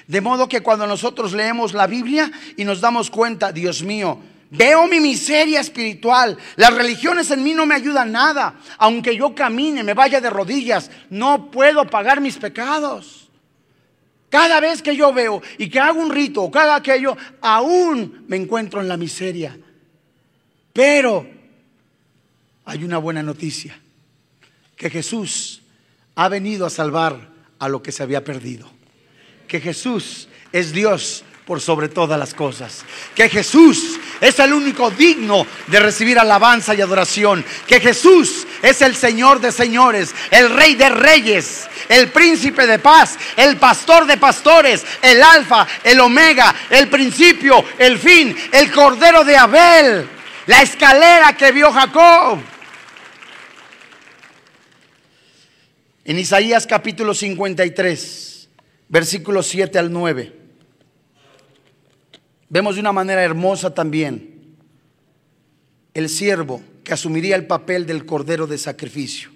De 0.07 0.21
modo 0.21 0.49
que 0.49 0.63
cuando 0.63 0.87
nosotros 0.87 1.33
leemos 1.33 1.73
la 1.73 1.87
Biblia 1.87 2.31
y 2.57 2.65
nos 2.65 2.81
damos 2.81 3.11
cuenta, 3.11 3.53
Dios 3.53 3.83
mío, 3.83 4.19
veo 4.51 4.87
mi 4.87 5.01
miseria 5.01 5.61
espiritual, 5.61 6.37
las 6.57 6.75
religiones 6.75 7.31
en 7.31 7.43
mí 7.43 7.55
no 7.55 7.67
me 7.67 7.75
ayudan 7.77 8.13
nada, 8.13 8.57
aunque 8.79 9.17
yo 9.17 9.35
camine, 9.35 9.83
me 9.83 9.95
vaya 9.95 10.21
de 10.21 10.31
rodillas, 10.31 10.91
no 11.11 11.51
puedo 11.51 11.87
pagar 11.87 12.21
mis 12.21 12.37
pecados. 12.37 13.24
Cada 14.35 14.59
vez 14.59 14.83
que 14.83 14.97
yo 14.97 15.13
veo 15.13 15.41
y 15.59 15.69
que 15.69 15.79
hago 15.79 16.01
un 16.01 16.11
rito 16.11 16.43
o 16.43 16.59
haga 16.59 16.75
aquello, 16.75 17.17
aún 17.41 18.25
me 18.27 18.37
encuentro 18.37 18.81
en 18.81 18.89
la 18.89 18.97
miseria. 18.97 19.57
Pero 20.73 21.25
hay 22.65 22.83
una 22.83 22.99
buena 22.99 23.23
noticia, 23.23 23.79
que 24.75 24.91
Jesús 24.91 25.63
ha 26.17 26.29
venido 26.29 26.67
a 26.67 26.71
salvar 26.71 27.31
a 27.61 27.69
lo 27.69 27.81
que 27.81 27.93
se 27.93 28.03
había 28.03 28.25
perdido 28.25 28.75
que 29.55 29.61
Jesús 29.61 30.29
es 30.53 30.73
Dios 30.73 31.25
por 31.47 31.61
sobre 31.61 31.89
todas 31.89 32.19
las 32.19 32.35
cosas. 32.35 32.85
Que 33.15 33.29
Jesús 33.29 34.01
es 34.21 34.39
el 34.39 34.53
único 34.53 34.91
digno 34.91 35.47
de 35.67 35.81
recibir 35.81 36.19
alabanza 36.19 36.75
y 36.75 36.81
adoración. 36.81 37.45
Que 37.67 37.81
Jesús 37.81 38.47
es 38.63 38.83
el 38.83 38.97
Señor 38.97 39.41
de 39.41 39.53
señores, 39.53 40.15
el 40.31 40.55
Rey 40.55 40.75
de 40.75 40.89
reyes, 40.89 41.69
el 41.89 42.09
príncipe 42.09 42.67
de 42.67 42.79
paz, 42.79 43.19
el 43.37 43.57
pastor 43.57 44.07
de 44.07 44.17
pastores, 44.17 44.85
el 45.03 45.23
alfa, 45.23 45.67
el 45.83 46.01
omega, 46.01 46.55
el 46.71 46.89
principio, 46.89 47.65
el 47.79 47.99
fin, 47.99 48.37
el 48.53 48.71
cordero 48.71 49.25
de 49.25 49.37
Abel, 49.37 50.09
la 50.47 50.63
escalera 50.63 51.37
que 51.37 51.53
vio 51.53 51.73
Jacob. 51.73 52.39
En 56.05 56.19
Isaías 56.19 56.67
capítulo 56.67 57.15
53 57.15 58.49
versículos 58.89 59.47
7 59.47 59.79
al 59.79 59.93
9. 59.93 60.44
Vemos 62.55 62.77
de 62.77 62.83
una 62.83 62.93
manera 62.93 63.21
hermosa 63.21 63.75
también 63.75 64.55
el 65.93 66.09
siervo 66.09 66.63
que 66.85 66.95
asumiría 66.95 67.35
el 67.35 67.49
papel 67.49 67.85
del 67.85 68.07
cordero 68.07 68.47
de 68.47 68.59
sacrificio. 68.59 69.31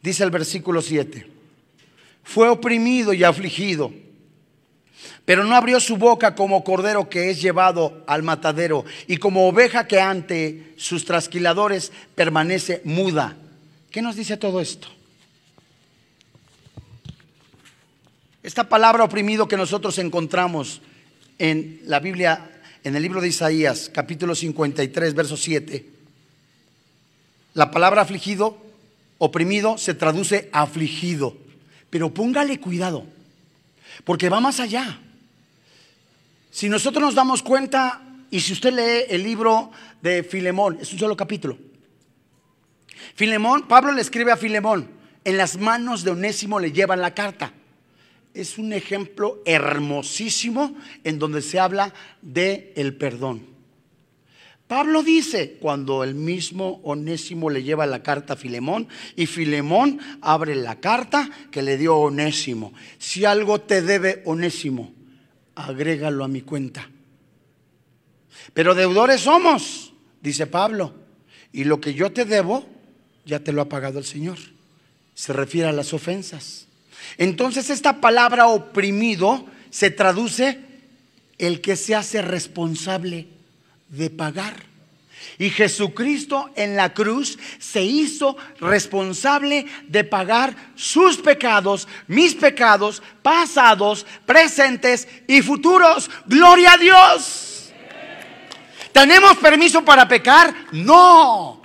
Dice 0.00 0.24
el 0.24 0.30
versículo 0.30 0.80
7, 0.80 1.26
fue 2.24 2.48
oprimido 2.48 3.12
y 3.12 3.24
afligido, 3.24 3.92
pero 5.26 5.44
no 5.44 5.54
abrió 5.54 5.80
su 5.80 5.98
boca 5.98 6.34
como 6.34 6.64
cordero 6.64 7.10
que 7.10 7.28
es 7.28 7.42
llevado 7.42 8.02
al 8.06 8.22
matadero 8.22 8.86
y 9.06 9.18
como 9.18 9.46
oveja 9.46 9.86
que 9.86 10.00
ante 10.00 10.72
sus 10.78 11.04
trasquiladores 11.04 11.92
permanece 12.14 12.80
muda. 12.84 13.36
¿Qué 13.90 14.00
nos 14.00 14.16
dice 14.16 14.38
todo 14.38 14.62
esto? 14.62 14.88
Esta 18.42 18.66
palabra 18.66 19.04
oprimido 19.04 19.46
que 19.46 19.58
nosotros 19.58 19.98
encontramos 19.98 20.80
en 21.38 21.80
la 21.84 22.00
Biblia, 22.00 22.50
en 22.84 22.96
el 22.96 23.02
libro 23.02 23.20
de 23.20 23.28
Isaías, 23.28 23.90
capítulo 23.92 24.34
53, 24.34 25.14
verso 25.14 25.36
7, 25.36 25.86
la 27.54 27.70
palabra 27.70 28.02
afligido, 28.02 28.58
oprimido, 29.18 29.78
se 29.78 29.94
traduce 29.94 30.50
afligido. 30.52 31.36
Pero 31.90 32.12
póngale 32.12 32.60
cuidado, 32.60 33.06
porque 34.04 34.28
va 34.28 34.40
más 34.40 34.60
allá. 34.60 35.00
Si 36.50 36.68
nosotros 36.68 37.02
nos 37.02 37.14
damos 37.14 37.42
cuenta, 37.42 38.02
y 38.30 38.40
si 38.40 38.52
usted 38.52 38.72
lee 38.72 39.06
el 39.14 39.22
libro 39.22 39.70
de 40.02 40.22
Filemón, 40.22 40.78
es 40.80 40.92
un 40.92 40.98
solo 40.98 41.16
capítulo. 41.16 41.58
Filemón, 43.14 43.66
Pablo 43.68 43.92
le 43.92 44.02
escribe 44.02 44.32
a 44.32 44.36
Filemón, 44.36 44.90
en 45.24 45.36
las 45.36 45.58
manos 45.58 46.04
de 46.04 46.10
Onésimo 46.10 46.60
le 46.60 46.72
llevan 46.72 47.00
la 47.00 47.14
carta. 47.14 47.52
Es 48.36 48.58
un 48.58 48.74
ejemplo 48.74 49.40
hermosísimo 49.46 50.76
en 51.04 51.18
donde 51.18 51.40
se 51.40 51.58
habla 51.58 51.94
de 52.20 52.74
el 52.76 52.94
perdón. 52.94 53.46
Pablo 54.68 55.02
dice, 55.02 55.56
cuando 55.58 56.04
el 56.04 56.14
mismo 56.14 56.80
Onésimo 56.82 57.48
le 57.48 57.62
lleva 57.62 57.86
la 57.86 58.02
carta 58.02 58.34
a 58.34 58.36
Filemón 58.36 58.88
y 59.14 59.24
Filemón 59.24 60.00
abre 60.20 60.54
la 60.54 60.80
carta 60.80 61.30
que 61.50 61.62
le 61.62 61.78
dio 61.78 61.96
Onésimo. 61.96 62.74
Si 62.98 63.24
algo 63.24 63.62
te 63.62 63.80
debe 63.80 64.22
Onésimo, 64.26 64.92
agrégalo 65.54 66.22
a 66.22 66.28
mi 66.28 66.42
cuenta. 66.42 66.90
Pero 68.52 68.74
deudores 68.74 69.22
somos, 69.22 69.94
dice 70.20 70.46
Pablo, 70.46 70.92
y 71.52 71.64
lo 71.64 71.80
que 71.80 71.94
yo 71.94 72.12
te 72.12 72.26
debo, 72.26 72.66
ya 73.24 73.40
te 73.40 73.52
lo 73.52 73.62
ha 73.62 73.68
pagado 73.70 73.98
el 73.98 74.04
Señor. 74.04 74.36
Se 75.14 75.32
refiere 75.32 75.68
a 75.68 75.72
las 75.72 75.94
ofensas. 75.94 76.66
Entonces 77.18 77.70
esta 77.70 78.00
palabra 78.00 78.46
oprimido 78.46 79.46
se 79.70 79.90
traduce 79.90 80.60
el 81.38 81.60
que 81.60 81.76
se 81.76 81.94
hace 81.94 82.22
responsable 82.22 83.26
de 83.88 84.10
pagar. 84.10 84.54
Y 85.38 85.50
Jesucristo 85.50 86.50
en 86.56 86.76
la 86.76 86.94
cruz 86.94 87.38
se 87.58 87.82
hizo 87.82 88.36
responsable 88.60 89.66
de 89.86 90.04
pagar 90.04 90.56
sus 90.76 91.18
pecados, 91.18 91.86
mis 92.06 92.34
pecados, 92.34 93.02
pasados, 93.22 94.06
presentes 94.24 95.06
y 95.26 95.42
futuros. 95.42 96.10
Gloria 96.26 96.72
a 96.72 96.78
Dios. 96.78 97.72
¿Tenemos 98.92 99.36
permiso 99.36 99.84
para 99.84 100.08
pecar? 100.08 100.54
No. 100.72 101.55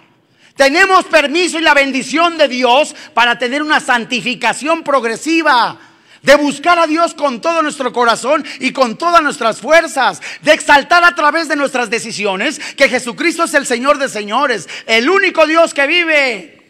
Tenemos 0.61 1.05
permiso 1.05 1.57
y 1.57 1.63
la 1.63 1.73
bendición 1.73 2.37
de 2.37 2.47
Dios 2.47 2.95
para 3.15 3.39
tener 3.39 3.63
una 3.63 3.79
santificación 3.79 4.83
progresiva 4.83 5.75
de 6.21 6.35
buscar 6.35 6.77
a 6.77 6.85
Dios 6.85 7.15
con 7.15 7.41
todo 7.41 7.63
nuestro 7.63 7.91
corazón 7.91 8.45
y 8.59 8.71
con 8.71 8.95
todas 8.95 9.23
nuestras 9.23 9.59
fuerzas, 9.59 10.21
de 10.43 10.53
exaltar 10.53 11.03
a 11.03 11.15
través 11.15 11.47
de 11.47 11.55
nuestras 11.55 11.89
decisiones 11.89 12.59
que 12.75 12.89
Jesucristo 12.89 13.45
es 13.45 13.55
el 13.55 13.65
Señor 13.65 13.97
de 13.97 14.07
señores, 14.07 14.69
el 14.85 15.09
único 15.09 15.47
Dios 15.47 15.73
que 15.73 15.87
vive. 15.87 16.61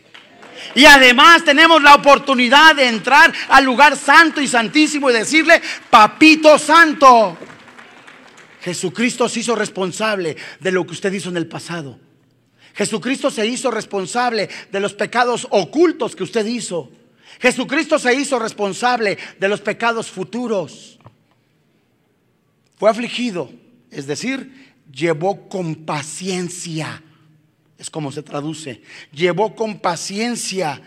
Y 0.73 0.85
además 0.85 1.43
tenemos 1.43 1.83
la 1.83 1.95
oportunidad 1.95 2.73
de 2.77 2.87
entrar 2.87 3.33
al 3.49 3.65
lugar 3.65 3.97
santo 3.97 4.39
y 4.39 4.47
santísimo 4.47 5.09
y 5.09 5.15
decirle, 5.15 5.61
papito 5.89 6.57
santo. 6.57 7.37
Jesucristo 8.61 9.27
se 9.27 9.41
hizo 9.41 9.53
responsable 9.53 10.37
de 10.61 10.71
lo 10.71 10.85
que 10.85 10.93
usted 10.93 11.11
hizo 11.11 11.27
en 11.27 11.35
el 11.35 11.47
pasado. 11.47 11.99
Jesucristo 12.73 13.29
se 13.29 13.45
hizo 13.45 13.71
responsable 13.71 14.49
de 14.71 14.79
los 14.79 14.93
pecados 14.93 15.47
ocultos 15.49 16.15
que 16.15 16.23
usted 16.23 16.45
hizo. 16.45 16.89
Jesucristo 17.39 17.97
se 17.97 18.13
hizo 18.13 18.39
responsable 18.39 19.17
de 19.39 19.47
los 19.47 19.61
pecados 19.61 20.09
futuros. 20.09 20.99
Fue 22.77 22.89
afligido, 22.89 23.51
es 23.89 24.07
decir, 24.07 24.73
llevó 24.91 25.49
con 25.49 25.75
paciencia. 25.75 27.03
Es 27.77 27.89
como 27.89 28.11
se 28.11 28.23
traduce. 28.23 28.81
Llevó 29.11 29.55
con 29.55 29.79
paciencia 29.79 30.81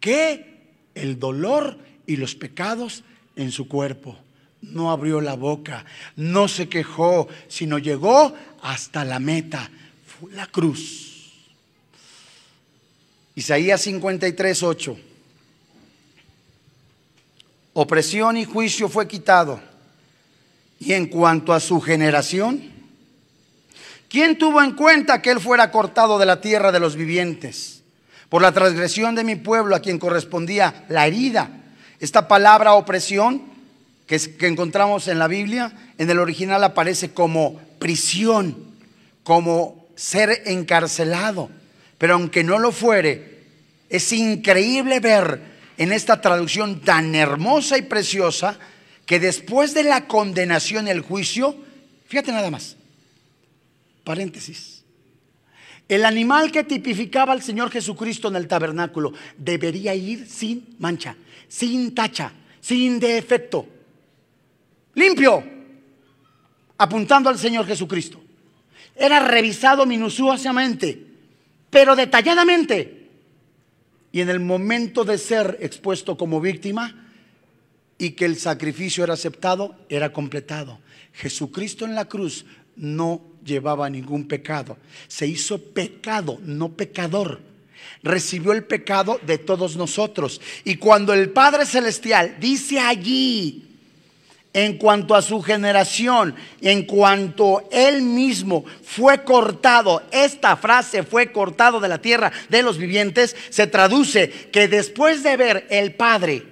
que 0.00 0.50
el 0.94 1.18
dolor 1.18 1.78
y 2.06 2.16
los 2.16 2.34
pecados 2.34 3.04
en 3.36 3.52
su 3.52 3.68
cuerpo. 3.68 4.18
No 4.62 4.90
abrió 4.90 5.20
la 5.20 5.34
boca, 5.34 5.84
no 6.16 6.48
se 6.48 6.68
quejó, 6.68 7.28
sino 7.48 7.78
llegó 7.78 8.34
hasta 8.62 9.04
la 9.04 9.18
meta, 9.18 9.70
la 10.32 10.46
cruz. 10.46 11.09
Isaías 13.40 13.80
53, 13.80 14.62
8. 14.62 14.98
Opresión 17.72 18.36
y 18.36 18.44
juicio 18.44 18.86
fue 18.90 19.08
quitado. 19.08 19.58
Y 20.78 20.92
en 20.92 21.06
cuanto 21.06 21.54
a 21.54 21.60
su 21.60 21.80
generación, 21.80 22.70
¿quién 24.10 24.36
tuvo 24.36 24.60
en 24.60 24.72
cuenta 24.72 25.22
que 25.22 25.30
él 25.30 25.40
fuera 25.40 25.70
cortado 25.70 26.18
de 26.18 26.26
la 26.26 26.42
tierra 26.42 26.70
de 26.70 26.80
los 26.80 26.96
vivientes? 26.96 27.82
Por 28.28 28.42
la 28.42 28.52
transgresión 28.52 29.14
de 29.14 29.24
mi 29.24 29.36
pueblo 29.36 29.74
a 29.74 29.80
quien 29.80 29.98
correspondía 29.98 30.84
la 30.90 31.06
herida. 31.06 31.50
Esta 31.98 32.28
palabra 32.28 32.74
opresión 32.74 33.40
que, 34.06 34.18
que 34.36 34.48
encontramos 34.48 35.08
en 35.08 35.18
la 35.18 35.28
Biblia, 35.28 35.72
en 35.96 36.10
el 36.10 36.18
original 36.18 36.62
aparece 36.62 37.14
como 37.14 37.58
prisión, 37.78 38.54
como 39.24 39.86
ser 39.96 40.42
encarcelado. 40.44 41.48
Pero 41.96 42.14
aunque 42.14 42.44
no 42.44 42.58
lo 42.58 42.70
fuere, 42.70 43.29
es 43.90 44.12
increíble 44.12 45.00
ver 45.00 45.42
en 45.76 45.92
esta 45.92 46.20
traducción 46.20 46.80
tan 46.80 47.14
hermosa 47.14 47.76
y 47.76 47.82
preciosa 47.82 48.58
que 49.04 49.18
después 49.18 49.74
de 49.74 49.82
la 49.82 50.06
condenación 50.06 50.86
el 50.86 51.00
juicio, 51.00 51.56
fíjate 52.06 52.30
nada 52.30 52.50
más, 52.50 52.76
paréntesis, 54.04 54.84
el 55.88 56.04
animal 56.04 56.52
que 56.52 56.62
tipificaba 56.62 57.32
al 57.32 57.42
Señor 57.42 57.70
Jesucristo 57.70 58.28
en 58.28 58.36
el 58.36 58.46
tabernáculo 58.46 59.12
debería 59.36 59.92
ir 59.92 60.28
sin 60.28 60.76
mancha, 60.78 61.16
sin 61.48 61.92
tacha, 61.92 62.32
sin 62.60 63.00
defecto, 63.00 63.66
limpio, 64.94 65.42
apuntando 66.78 67.28
al 67.28 67.38
Señor 67.38 67.66
Jesucristo. 67.66 68.20
Era 68.94 69.18
revisado 69.18 69.84
minuciosamente, 69.84 71.06
pero 71.70 71.96
detalladamente 71.96 72.99
y 74.12 74.20
en 74.20 74.28
el 74.28 74.40
momento 74.40 75.04
de 75.04 75.18
ser 75.18 75.58
expuesto 75.60 76.16
como 76.16 76.40
víctima 76.40 77.06
y 77.98 78.10
que 78.12 78.24
el 78.24 78.36
sacrificio 78.36 79.04
era 79.04 79.14
aceptado, 79.14 79.76
era 79.88 80.12
completado. 80.12 80.80
Jesucristo 81.12 81.84
en 81.84 81.94
la 81.94 82.06
cruz 82.06 82.44
no 82.76 83.22
llevaba 83.44 83.90
ningún 83.90 84.26
pecado. 84.26 84.78
Se 85.06 85.26
hizo 85.26 85.62
pecado, 85.62 86.38
no 86.42 86.70
pecador. 86.70 87.40
Recibió 88.02 88.52
el 88.52 88.64
pecado 88.64 89.20
de 89.26 89.38
todos 89.38 89.76
nosotros. 89.76 90.40
Y 90.64 90.76
cuando 90.76 91.12
el 91.12 91.30
Padre 91.30 91.66
Celestial 91.66 92.36
dice 92.40 92.80
allí, 92.80 93.69
en 94.52 94.78
cuanto 94.78 95.14
a 95.14 95.22
su 95.22 95.40
generación, 95.42 96.34
en 96.60 96.84
cuanto 96.84 97.68
él 97.70 98.02
mismo 98.02 98.64
fue 98.82 99.22
cortado, 99.22 100.02
esta 100.10 100.56
frase 100.56 101.02
fue 101.02 101.30
cortado 101.30 101.78
de 101.78 101.88
la 101.88 101.98
tierra 101.98 102.32
de 102.48 102.62
los 102.62 102.76
vivientes, 102.78 103.36
se 103.50 103.66
traduce 103.66 104.28
que 104.52 104.66
después 104.66 105.22
de 105.22 105.36
ver 105.36 105.66
el 105.70 105.94
Padre 105.94 106.44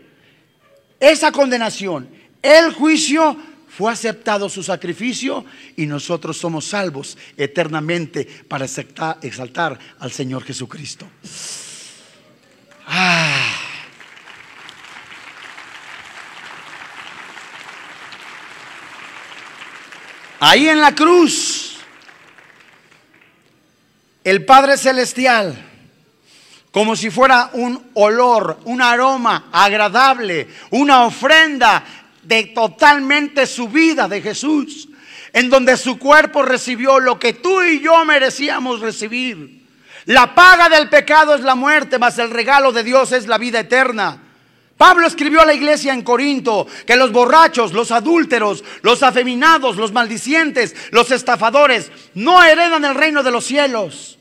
esa 1.01 1.33
condenación, 1.33 2.09
el 2.43 2.73
juicio, 2.73 3.37
fue 3.79 3.93
aceptado 3.93 4.49
su 4.49 4.65
sacrificio 4.65 5.45
y 5.77 5.87
nosotros 5.87 6.37
somos 6.37 6.65
salvos 6.65 7.17
eternamente 7.37 8.27
para 8.49 8.65
exaltar, 8.65 9.79
al 10.01 10.11
Señor 10.11 10.43
Jesucristo. 10.43 11.07
Ah. 12.89 13.48
Ahí 20.41 20.69
en 20.69 20.81
la 20.81 20.95
cruz, 20.95 21.79
el 24.23 24.45
Padre 24.45 24.77
Celestial, 24.77 25.65
como 26.71 26.95
si 26.95 27.11
fuera 27.11 27.51
un 27.55 27.91
olor, 27.95 28.61
un 28.65 28.81
aroma 28.81 29.49
agradable, 29.51 30.47
una 30.71 31.05
ofrenda 31.07 31.85
de 32.23 32.45
totalmente 32.45 33.47
su 33.47 33.69
vida 33.69 34.07
de 34.07 34.23
Jesús, 34.23 34.89
en 35.33 35.51
donde 35.51 35.77
su 35.77 35.99
cuerpo 35.99 36.43
recibió 36.43 37.01
lo 37.01 37.19
que 37.19 37.33
tú 37.33 37.63
y 37.63 37.81
yo 37.81 38.05
merecíamos 38.05 38.79
recibir. 38.79 39.67
La 40.05 40.37
paga 40.37 40.69
del 40.69 40.89
pecado 40.89 41.35
es 41.35 41.41
la 41.41 41.57
muerte, 41.57 41.99
mas 41.99 42.17
el 42.19 42.31
regalo 42.31 42.71
de 42.71 42.85
Dios 42.85 43.11
es 43.11 43.27
la 43.27 43.39
vida 43.39 43.61
eterna. 43.61 44.28
Pablo 44.79 45.09
escribió 45.09 45.41
a 45.41 45.45
la 45.45 45.55
iglesia 45.55 45.93
en 45.93 46.03
Corinto 46.03 46.67
que 46.87 46.95
los 46.95 47.11
borrachos, 47.11 47.73
los 47.73 47.91
adúlteros, 47.91 48.63
los 48.83 49.03
afeminados, 49.03 49.77
los 49.77 49.93
maldicientes, 49.93 50.75
los 50.93 51.11
estafadores 51.11 51.91
no 52.15 52.43
heredan 52.45 52.85
el 52.85 52.95
reino 52.95 53.25
de 53.25 53.33
los 53.33 53.45
cielos. 53.45 54.19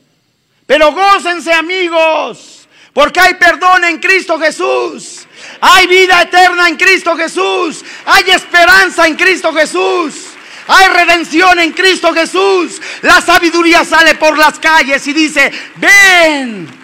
Pero 0.66 0.92
gócense 0.92 1.52
amigos, 1.52 2.68
porque 2.92 3.20
hay 3.20 3.34
perdón 3.34 3.84
en 3.84 3.98
Cristo 4.00 4.36
Jesús. 4.36 5.26
Hay 5.60 5.86
vida 5.86 6.22
eterna 6.22 6.68
en 6.68 6.76
Cristo 6.76 7.16
Jesús. 7.16 7.84
Hay 8.04 8.28
esperanza 8.28 9.06
en 9.06 9.14
Cristo 9.14 9.52
Jesús. 9.52 10.24
Hay 10.66 10.88
redención 10.88 11.60
en 11.60 11.72
Cristo 11.72 12.12
Jesús. 12.12 12.82
La 13.02 13.20
sabiduría 13.20 13.84
sale 13.84 14.16
por 14.16 14.36
las 14.36 14.58
calles 14.58 15.06
y 15.06 15.12
dice, 15.12 15.52
ven 15.76 16.77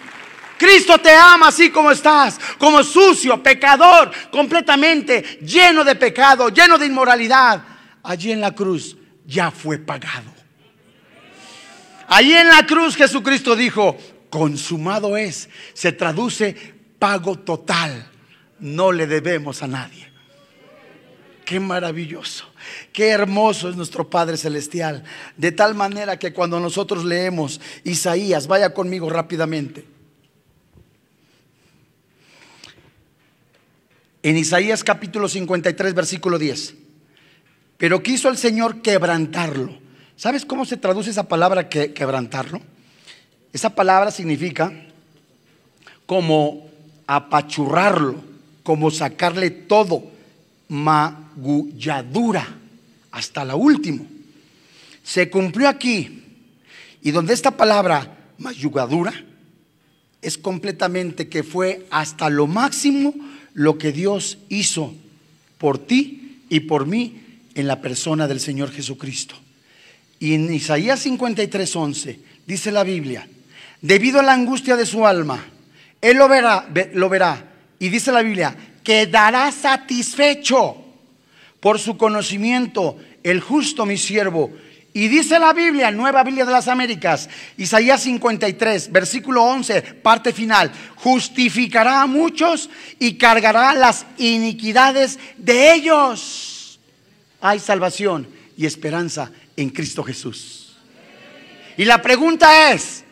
Cristo 0.64 0.96
te 0.98 1.14
ama 1.14 1.48
así 1.48 1.68
como 1.68 1.90
estás, 1.90 2.40
como 2.56 2.82
sucio, 2.82 3.42
pecador, 3.42 4.10
completamente 4.30 5.38
lleno 5.42 5.84
de 5.84 5.94
pecado, 5.94 6.48
lleno 6.48 6.78
de 6.78 6.86
inmoralidad. 6.86 7.62
Allí 8.02 8.32
en 8.32 8.40
la 8.40 8.54
cruz 8.54 8.96
ya 9.26 9.50
fue 9.50 9.76
pagado. 9.76 10.32
Ahí 12.08 12.32
en 12.32 12.48
la 12.48 12.64
cruz 12.64 12.96
Jesucristo 12.96 13.54
dijo, 13.54 13.98
consumado 14.30 15.18
es. 15.18 15.50
Se 15.74 15.92
traduce 15.92 16.56
pago 16.98 17.38
total. 17.38 18.08
No 18.58 18.90
le 18.90 19.06
debemos 19.06 19.62
a 19.62 19.66
nadie. 19.66 20.10
Qué 21.44 21.60
maravilloso, 21.60 22.46
qué 22.90 23.08
hermoso 23.08 23.68
es 23.68 23.76
nuestro 23.76 24.08
Padre 24.08 24.38
Celestial. 24.38 25.04
De 25.36 25.52
tal 25.52 25.74
manera 25.74 26.18
que 26.18 26.32
cuando 26.32 26.58
nosotros 26.58 27.04
leemos 27.04 27.60
Isaías, 27.84 28.46
vaya 28.46 28.72
conmigo 28.72 29.10
rápidamente. 29.10 29.92
En 34.24 34.38
Isaías 34.38 34.82
capítulo 34.82 35.28
53, 35.28 35.92
versículo 35.92 36.38
10. 36.38 36.74
Pero 37.76 38.02
quiso 38.02 38.30
el 38.30 38.38
Señor 38.38 38.80
quebrantarlo. 38.80 39.76
¿Sabes 40.16 40.46
cómo 40.46 40.64
se 40.64 40.78
traduce 40.78 41.10
esa 41.10 41.28
palabra 41.28 41.68
que, 41.68 41.92
quebrantarlo? 41.92 42.62
Esa 43.52 43.74
palabra 43.74 44.10
significa 44.10 44.72
como 46.06 46.70
apachurrarlo, 47.06 48.14
como 48.62 48.90
sacarle 48.90 49.50
todo, 49.50 50.04
magulladura, 50.68 52.48
hasta 53.10 53.44
la 53.44 53.56
última. 53.56 54.04
Se 55.02 55.28
cumplió 55.28 55.68
aquí. 55.68 56.24
Y 57.02 57.10
donde 57.10 57.34
esta 57.34 57.50
palabra, 57.50 58.16
mayugadura, 58.38 59.12
es 60.22 60.38
completamente 60.38 61.28
que 61.28 61.42
fue 61.42 61.86
hasta 61.90 62.30
lo 62.30 62.46
máximo 62.46 63.12
lo 63.54 63.78
que 63.78 63.92
Dios 63.92 64.38
hizo 64.48 64.94
por 65.58 65.78
ti 65.78 66.42
y 66.50 66.60
por 66.60 66.86
mí 66.86 67.22
en 67.54 67.66
la 67.66 67.80
persona 67.80 68.28
del 68.28 68.40
Señor 68.40 68.70
Jesucristo. 68.70 69.36
Y 70.18 70.34
en 70.34 70.52
Isaías 70.52 71.00
53, 71.00 71.76
11 71.76 72.20
dice 72.46 72.72
la 72.72 72.84
Biblia, 72.84 73.26
debido 73.80 74.20
a 74.20 74.22
la 74.22 74.34
angustia 74.34 74.76
de 74.76 74.86
su 74.86 75.06
alma, 75.06 75.44
Él 76.00 76.18
lo 76.18 76.28
verá, 76.28 76.68
lo 76.92 77.08
verá. 77.08 77.52
Y 77.78 77.88
dice 77.88 78.12
la 78.12 78.22
Biblia, 78.22 78.56
quedará 78.82 79.50
satisfecho 79.50 80.76
por 81.60 81.78
su 81.78 81.96
conocimiento 81.96 82.98
el 83.22 83.40
justo 83.40 83.86
mi 83.86 83.96
siervo. 83.96 84.52
Y 84.96 85.08
dice 85.08 85.40
la 85.40 85.52
Biblia, 85.52 85.90
Nueva 85.90 86.22
Biblia 86.22 86.44
de 86.44 86.52
las 86.52 86.68
Américas, 86.68 87.28
Isaías 87.56 88.04
53, 88.04 88.92
versículo 88.92 89.42
11, 89.42 89.82
parte 89.82 90.32
final, 90.32 90.70
justificará 90.94 92.02
a 92.02 92.06
muchos 92.06 92.70
y 93.00 93.18
cargará 93.18 93.74
las 93.74 94.06
iniquidades 94.18 95.18
de 95.36 95.74
ellos. 95.74 96.78
Hay 97.40 97.58
salvación 97.58 98.28
y 98.56 98.66
esperanza 98.66 99.32
en 99.56 99.70
Cristo 99.70 100.04
Jesús. 100.04 100.76
Y 101.76 101.84
la 101.84 102.00
pregunta 102.00 102.70
es, 102.70 103.02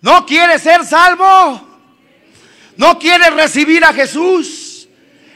¿no 0.00 0.24
quieres 0.24 0.62
ser 0.62 0.84
salvo? 0.84 1.68
¿No 2.76 3.00
quieres 3.00 3.34
recibir 3.34 3.84
a 3.84 3.92
Jesús? 3.92 4.86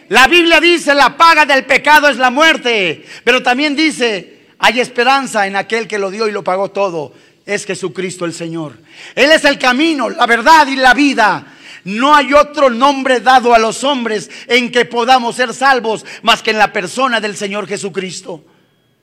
La 0.09 0.29
Biblia 0.29 0.61
dice, 0.61 0.95
la 0.95 1.17
paga 1.17 1.45
del 1.45 1.67
pecado 1.67 2.09
es 2.09 2.17
la 2.17 2.31
muerte, 2.31 3.05
pero 3.25 3.43
también 3.43 3.75
dice, 3.75 4.36
hay 4.59 4.81
esperanza 4.81 5.47
en 5.47 5.57
aquel 5.57 5.87
que 5.87 5.99
lo 5.99 6.11
dio 6.11 6.29
y 6.29 6.33
lo 6.33 6.45
pagó 6.45 6.71
todo. 6.71 7.13
Es 7.45 7.65
Jesucristo 7.65 8.25
el 8.25 8.35
Señor. 8.35 8.79
Él 9.15 9.31
es 9.31 9.45
el 9.45 9.59
camino, 9.59 10.09
la 10.11 10.27
verdad 10.27 10.67
y 10.67 10.77
la 10.77 10.95
vida. 10.95 11.55
No 11.85 12.15
hay 12.15 12.33
otro 12.33 12.71
nombre 12.71 13.21
dado 13.21 13.55
a 13.55 13.59
los 13.59 13.85
hombres 13.85 14.31
en 14.49 14.73
que 14.73 14.85
podamos 14.85 15.37
ser 15.37 15.55
salvos 15.55 16.05
más 16.23 16.43
que 16.43 16.51
en 16.51 16.59
la 16.59 16.73
persona 16.73 17.21
del 17.21 17.37
Señor 17.37 17.69
Jesucristo. 17.69 18.45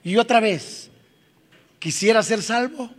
Y 0.03 0.17
otra 0.17 0.41
vez, 0.41 0.83
¿Quisiera 1.83 2.23
ser 2.23 2.41
salvo? 2.41 2.89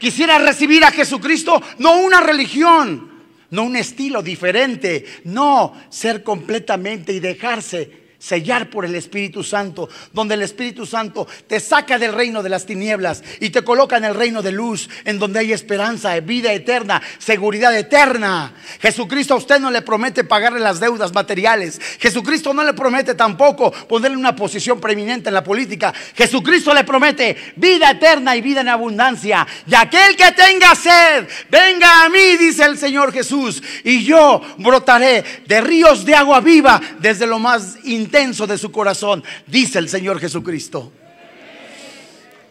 ¿Quisiera 0.00 0.36
recibir 0.40 0.82
a 0.82 0.90
Jesucristo? 0.90 1.62
No 1.78 2.00
una 2.00 2.20
religión, 2.20 3.08
no 3.50 3.62
un 3.62 3.76
estilo 3.76 4.20
diferente, 4.20 5.04
no 5.22 5.74
ser 5.88 6.24
completamente 6.24 7.12
y 7.12 7.20
dejarse 7.20 7.97
sellar 8.18 8.68
por 8.68 8.84
el 8.84 8.94
Espíritu 8.96 9.44
Santo, 9.44 9.88
donde 10.12 10.34
el 10.34 10.42
Espíritu 10.42 10.84
Santo 10.86 11.26
te 11.46 11.60
saca 11.60 11.98
del 11.98 12.12
reino 12.12 12.42
de 12.42 12.48
las 12.48 12.66
tinieblas 12.66 13.22
y 13.40 13.50
te 13.50 13.62
coloca 13.62 13.96
en 13.96 14.04
el 14.04 14.14
reino 14.14 14.42
de 14.42 14.50
luz, 14.50 14.88
en 15.04 15.18
donde 15.18 15.38
hay 15.38 15.52
esperanza, 15.52 16.18
vida 16.20 16.52
eterna, 16.52 17.00
seguridad 17.18 17.76
eterna. 17.76 18.54
Jesucristo 18.80 19.34
a 19.34 19.36
usted 19.36 19.60
no 19.60 19.70
le 19.70 19.82
promete 19.82 20.24
pagarle 20.24 20.58
las 20.58 20.80
deudas 20.80 21.14
materiales. 21.14 21.80
Jesucristo 22.00 22.52
no 22.52 22.64
le 22.64 22.74
promete 22.74 23.14
tampoco 23.14 23.70
ponerle 23.70 24.16
una 24.16 24.34
posición 24.34 24.80
preeminente 24.80 25.28
en 25.28 25.34
la 25.34 25.44
política. 25.44 25.94
Jesucristo 26.14 26.74
le 26.74 26.84
promete 26.84 27.36
vida 27.56 27.92
eterna 27.92 28.34
y 28.34 28.40
vida 28.40 28.62
en 28.62 28.68
abundancia. 28.68 29.46
Y 29.66 29.74
aquel 29.74 30.16
que 30.16 30.32
tenga 30.32 30.74
sed, 30.74 31.28
venga 31.50 32.04
a 32.04 32.08
mí, 32.08 32.36
dice 32.36 32.64
el 32.64 32.78
Señor 32.78 33.12
Jesús, 33.12 33.62
y 33.84 34.04
yo 34.04 34.42
brotaré 34.58 35.24
de 35.46 35.60
ríos 35.60 36.04
de 36.04 36.16
agua 36.16 36.40
viva 36.40 36.80
desde 36.98 37.26
lo 37.26 37.38
más 37.38 37.78
intenso 37.84 38.07
intenso 38.08 38.46
de 38.46 38.56
su 38.56 38.72
corazón, 38.72 39.22
dice 39.46 39.78
el 39.78 39.88
Señor 39.88 40.18
Jesucristo. 40.18 40.90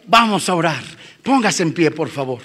Vamos 0.05 0.47
a 0.47 0.53
orar. 0.53 0.83
Póngase 1.23 1.63
en 1.63 1.73
pie, 1.73 1.89
por 1.89 2.09
favor. 2.09 2.41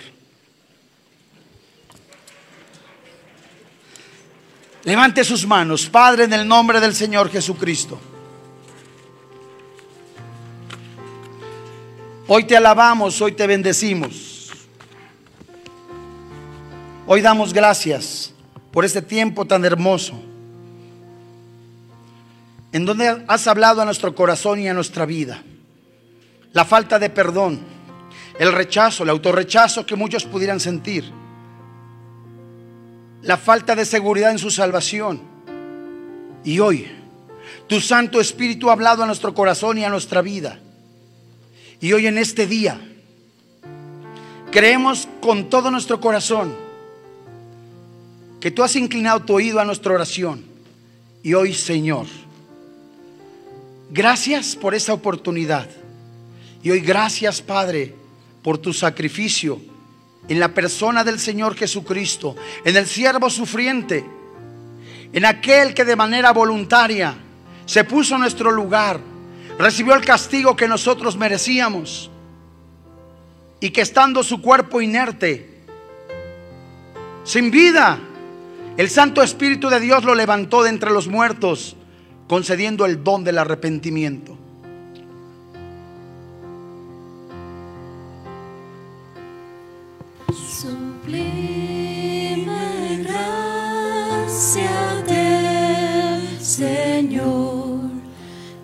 Levante 4.85 5.23
sus 5.23 5.47
manos, 5.47 5.87
Padre, 5.89 6.25
en 6.25 6.33
el 6.33 6.49
nombre 6.49 6.81
del 6.81 6.95
Señor 6.95 7.31
Jesucristo. 7.31 8.01
Hoy 12.27 12.45
te 12.45 12.57
alabamos, 12.57 13.21
hoy 13.21 13.33
te 13.33 13.47
bendecimos. 13.47 14.51
Hoy 17.07 17.21
damos 17.21 17.53
gracias 17.53 18.33
por 18.73 18.87
este 18.87 19.03
tiempo 19.03 19.45
tan 19.45 19.65
hermoso 19.67 20.32
en 22.73 22.87
donde 22.87 23.25
has 23.29 23.47
hablado 23.47 23.83
a 23.83 23.85
nuestro 23.85 24.15
corazón 24.15 24.59
y 24.59 24.69
a 24.69 24.75
nuestra 24.75 25.05
vida. 25.05 25.43
La 26.53 26.65
falta 26.65 26.99
de 26.99 27.11
perdón, 27.11 27.61
el 28.39 28.53
rechazo, 28.53 29.05
el 29.05 29.11
autorrechazo 29.11 29.85
que 29.85 29.95
muchos 29.95 30.25
pudieran 30.25 30.59
sentir, 30.59 31.05
la 33.23 33.37
falta 33.37 33.77
de 33.77 33.85
seguridad 33.85 34.33
en 34.33 34.39
su 34.39 34.51
salvación. 34.51 35.21
Y 36.45 36.59
hoy, 36.59 36.91
tu 37.69 37.81
Santo 37.81 38.21
Espíritu 38.21 38.69
ha 38.69 38.73
hablado 38.73 39.03
a 39.03 39.07
nuestro 39.07 39.35
corazón 39.35 39.79
y 39.79 39.85
a 39.85 39.91
nuestra 39.91 40.23
vida. 40.23 40.59
Y 41.81 41.93
hoy 41.93 42.07
en 42.07 42.19
este 42.19 42.47
día, 42.47 42.81
creemos 44.51 45.09
con 45.21 45.51
todo 45.51 45.71
nuestro 45.71 46.01
corazón 46.01 46.55
que 48.41 48.51
tú 48.51 48.65
has 48.65 48.75
inclinado 48.77 49.21
tu 49.21 49.35
oído 49.35 49.61
a 49.61 49.65
nuestra 49.65 49.93
oración. 49.93 50.45
Y 51.23 51.35
hoy, 51.35 51.55
Señor, 51.55 52.07
Gracias 53.95 54.57
por 54.57 54.75
esa 54.75 54.95
oportunidad. 54.95 55.69
Y 56.63 56.71
hoy 56.71 56.81
gracias, 56.81 57.43
Padre, 57.43 57.95
por 58.43 58.57
tu 58.57 58.73
sacrificio 58.73 59.61
en 60.29 60.41
la 60.41 60.55
persona 60.55 61.05
del 61.05 61.21
Señor 61.21 61.55
Jesucristo, 61.55 62.35
en 62.65 62.75
el 62.75 62.87
siervo 62.87 63.29
sufriente, 63.29 64.03
en 65.13 65.27
aquel 65.27 65.75
que 65.75 65.85
de 65.85 65.95
manera 65.95 66.33
voluntaria 66.33 67.15
se 67.67 67.85
puso 67.85 68.15
en 68.15 68.23
nuestro 68.23 68.51
lugar, 68.51 68.99
recibió 69.59 69.93
el 69.95 70.07
castigo 70.07 70.57
que 70.57 70.69
nosotros 70.69 71.15
merecíamos 71.19 72.11
y 73.61 73.69
que 73.69 73.83
estando 73.83 74.23
su 74.23 74.41
cuerpo 74.41 74.81
inerte, 74.81 75.67
sin 77.25 77.51
vida, 77.51 77.99
el 78.79 78.89
Santo 78.89 79.23
Espíritu 79.23 79.69
de 79.69 79.81
Dios 79.81 80.03
lo 80.03 80.15
levantó 80.15 80.63
de 80.63 80.71
entre 80.71 80.93
los 80.93 81.09
muertos 81.09 81.77
concediendo 82.27 82.87
el 82.87 83.03
don 83.05 83.25
del 83.25 83.39
arrepentimiento. 83.39 84.37
Sublime 90.63 91.73
gracia 93.05 94.71
del 95.07 96.41
Señor 96.41 97.81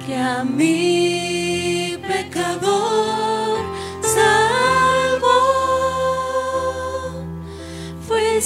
que 0.06 0.16
a 0.16 0.44
mi 0.44 1.98
pecador 2.06 3.60
salvó. 4.00 5.38
Fue 8.06 8.40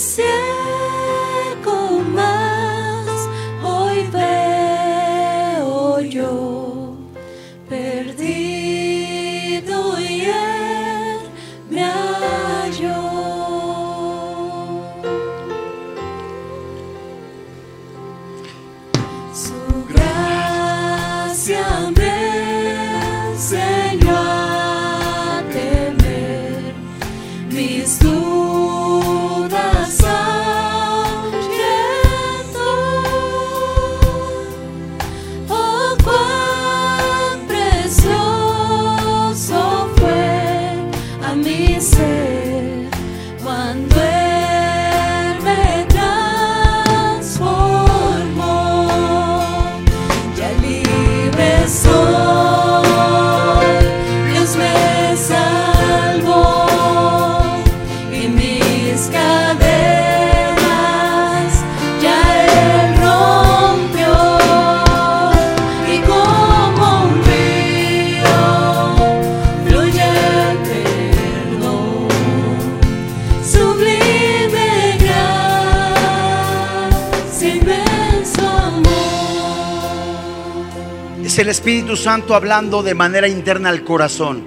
Santo 82.02 82.34
hablando 82.34 82.82
de 82.82 82.96
manera 82.96 83.28
interna 83.28 83.68
al 83.68 83.84
corazón. 83.84 84.42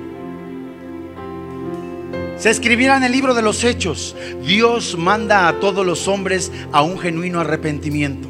Se 2.38 2.50
escribirá 2.50 2.98
en 2.98 3.06
el 3.06 3.14
libro 3.14 3.34
de 3.34 3.42
los 3.42 3.64
Hechos, 3.64 4.14
Dios 4.44 4.98
manda 4.98 5.48
a 5.48 5.62
todos 5.62 5.86
los 5.86 6.10
hombres 6.10 6.52
a 6.74 6.82
un 6.82 7.00
genuino 7.00 7.40
arrepentimiento. 7.40 8.28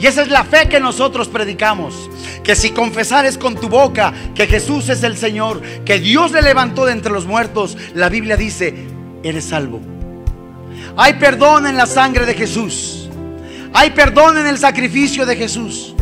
Y 0.00 0.06
esa 0.08 0.22
es 0.22 0.30
la 0.30 0.42
fe 0.42 0.68
que 0.68 0.80
nosotros 0.80 1.28
predicamos. 1.28 2.10
Que 2.42 2.56
si 2.56 2.70
confesares 2.70 3.38
con 3.38 3.54
tu 3.54 3.68
boca 3.68 4.12
que 4.34 4.48
Jesús 4.48 4.88
es 4.88 5.04
el 5.04 5.16
Señor, 5.16 5.62
que 5.84 6.00
Dios 6.00 6.32
le 6.32 6.42
levantó 6.42 6.86
de 6.86 6.92
entre 6.92 7.12
los 7.12 7.26
muertos, 7.26 7.78
la 7.94 8.08
Biblia 8.08 8.36
dice, 8.36 8.74
eres 9.22 9.44
salvo. 9.44 9.80
Hay 10.96 11.12
perdón 11.14 11.68
en 11.68 11.76
la 11.76 11.86
sangre 11.86 12.26
de 12.26 12.34
Jesús. 12.34 13.08
Hay 13.72 13.90
perdón 13.90 14.38
en 14.38 14.48
el 14.48 14.58
sacrificio 14.58 15.24
de 15.24 15.36
Jesús. 15.36 15.94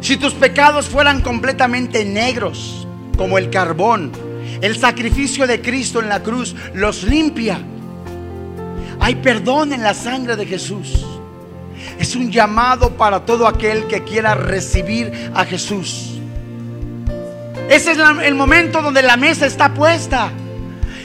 Si 0.00 0.16
tus 0.16 0.34
pecados 0.34 0.88
fueran 0.88 1.20
completamente 1.20 2.04
negros, 2.04 2.86
como 3.16 3.36
el 3.36 3.50
carbón, 3.50 4.12
el 4.60 4.76
sacrificio 4.76 5.46
de 5.46 5.60
Cristo 5.60 6.00
en 6.00 6.08
la 6.08 6.22
cruz 6.22 6.54
los 6.74 7.02
limpia. 7.04 7.60
Hay 9.00 9.16
perdón 9.16 9.72
en 9.72 9.82
la 9.82 9.94
sangre 9.94 10.36
de 10.36 10.46
Jesús. 10.46 11.04
Es 11.98 12.16
un 12.16 12.30
llamado 12.30 12.96
para 12.96 13.24
todo 13.24 13.46
aquel 13.46 13.86
que 13.86 14.04
quiera 14.04 14.34
recibir 14.34 15.30
a 15.34 15.44
Jesús. 15.44 16.18
Ese 17.68 17.92
es 17.92 17.98
el 18.24 18.34
momento 18.34 18.80
donde 18.80 19.02
la 19.02 19.16
mesa 19.16 19.46
está 19.46 19.74
puesta. 19.74 20.30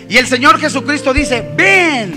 Y 0.08 0.18
el 0.18 0.28
Señor 0.28 0.60
Jesucristo 0.60 1.14
dice, 1.14 1.52
ven, 1.56 2.14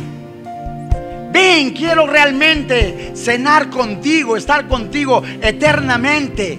quiero 1.76 2.06
realmente 2.06 3.12
cenar 3.14 3.70
contigo, 3.70 4.36
estar 4.36 4.66
contigo 4.66 5.22
eternamente. 5.42 6.58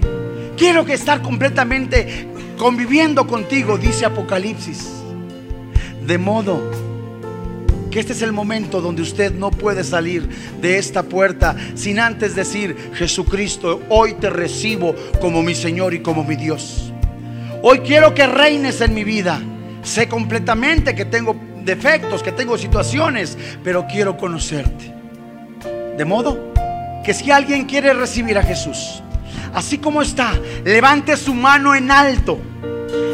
Quiero 0.56 0.86
que 0.86 0.94
estar 0.94 1.22
completamente 1.22 2.28
conviviendo 2.58 3.28
contigo, 3.28 3.78
dice 3.78 4.06
Apocalipsis. 4.06 4.88
De 6.06 6.18
modo 6.18 6.72
que 7.92 8.00
este 8.00 8.14
es 8.14 8.22
el 8.22 8.32
momento 8.32 8.82
donde 8.82 9.02
usted 9.02 9.34
no 9.34 9.52
puede 9.52 9.84
salir 9.84 10.28
de 10.62 10.78
esta 10.78 11.04
puerta 11.04 11.56
sin 11.76 12.00
antes 12.00 12.36
decir, 12.36 12.92
Jesucristo, 12.94 13.82
hoy 13.90 14.14
te 14.14 14.30
recibo 14.30 14.96
como 15.20 15.44
mi 15.44 15.56
Señor 15.56 15.94
y 15.94 16.00
como 16.00 16.24
mi 16.24 16.36
Dios. 16.36 16.92
Hoy 17.64 17.80
quiero 17.80 18.14
que 18.14 18.28
reines 18.28 18.82
en 18.82 18.94
mi 18.94 19.04
vida. 19.04 19.42
Sé 19.82 20.08
completamente 20.08 20.96
que 20.96 21.06
tengo 21.06 21.36
defectos, 21.68 22.24
que 22.24 22.32
tengo 22.32 22.58
situaciones, 22.58 23.38
pero 23.64 23.86
quiero 23.86 24.18
conocerte. 24.18 24.92
De 25.96 26.06
modo 26.06 26.52
que 27.06 27.14
si 27.14 27.30
alguien 27.30 27.66
quiere 27.66 27.94
recibir 27.94 28.40
a 28.40 28.44
Jesús, 28.44 29.04
así 29.54 29.78
como 29.78 30.02
está, 30.02 30.34
levante 30.64 31.16
su 31.16 31.36
mano 31.36 31.76
en 31.76 31.92
alto, 31.92 32.40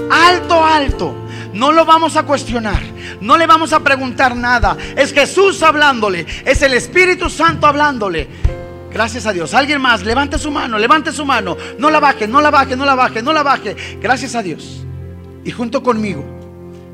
alto, 0.09 0.63
alto. 0.63 1.15
No 1.53 1.71
lo 1.71 1.85
vamos 1.85 2.15
a 2.15 2.23
cuestionar, 2.23 2.81
no 3.21 3.37
le 3.37 3.45
vamos 3.45 3.73
a 3.73 3.81
preguntar 3.81 4.35
nada. 4.35 4.75
Es 4.95 5.13
Jesús 5.13 5.61
hablándole, 5.61 6.25
es 6.45 6.61
el 6.61 6.73
Espíritu 6.73 7.29
Santo 7.29 7.67
hablándole. 7.67 8.27
Gracias 8.91 9.25
a 9.25 9.33
Dios. 9.33 9.53
Alguien 9.53 9.81
más, 9.81 10.03
levante 10.03 10.37
su 10.37 10.51
mano, 10.51 10.77
levante 10.77 11.11
su 11.11 11.25
mano. 11.25 11.57
No 11.79 11.89
la 11.89 11.99
baje, 11.99 12.27
no 12.27 12.41
la 12.41 12.51
baje, 12.51 12.75
no 12.75 12.85
la 12.85 12.95
baje, 12.95 13.21
no 13.21 13.33
la 13.33 13.43
baje. 13.43 13.75
Gracias 13.99 14.35
a 14.35 14.43
Dios. 14.43 14.83
Y 15.43 15.51
junto 15.51 15.83
conmigo, 15.83 16.42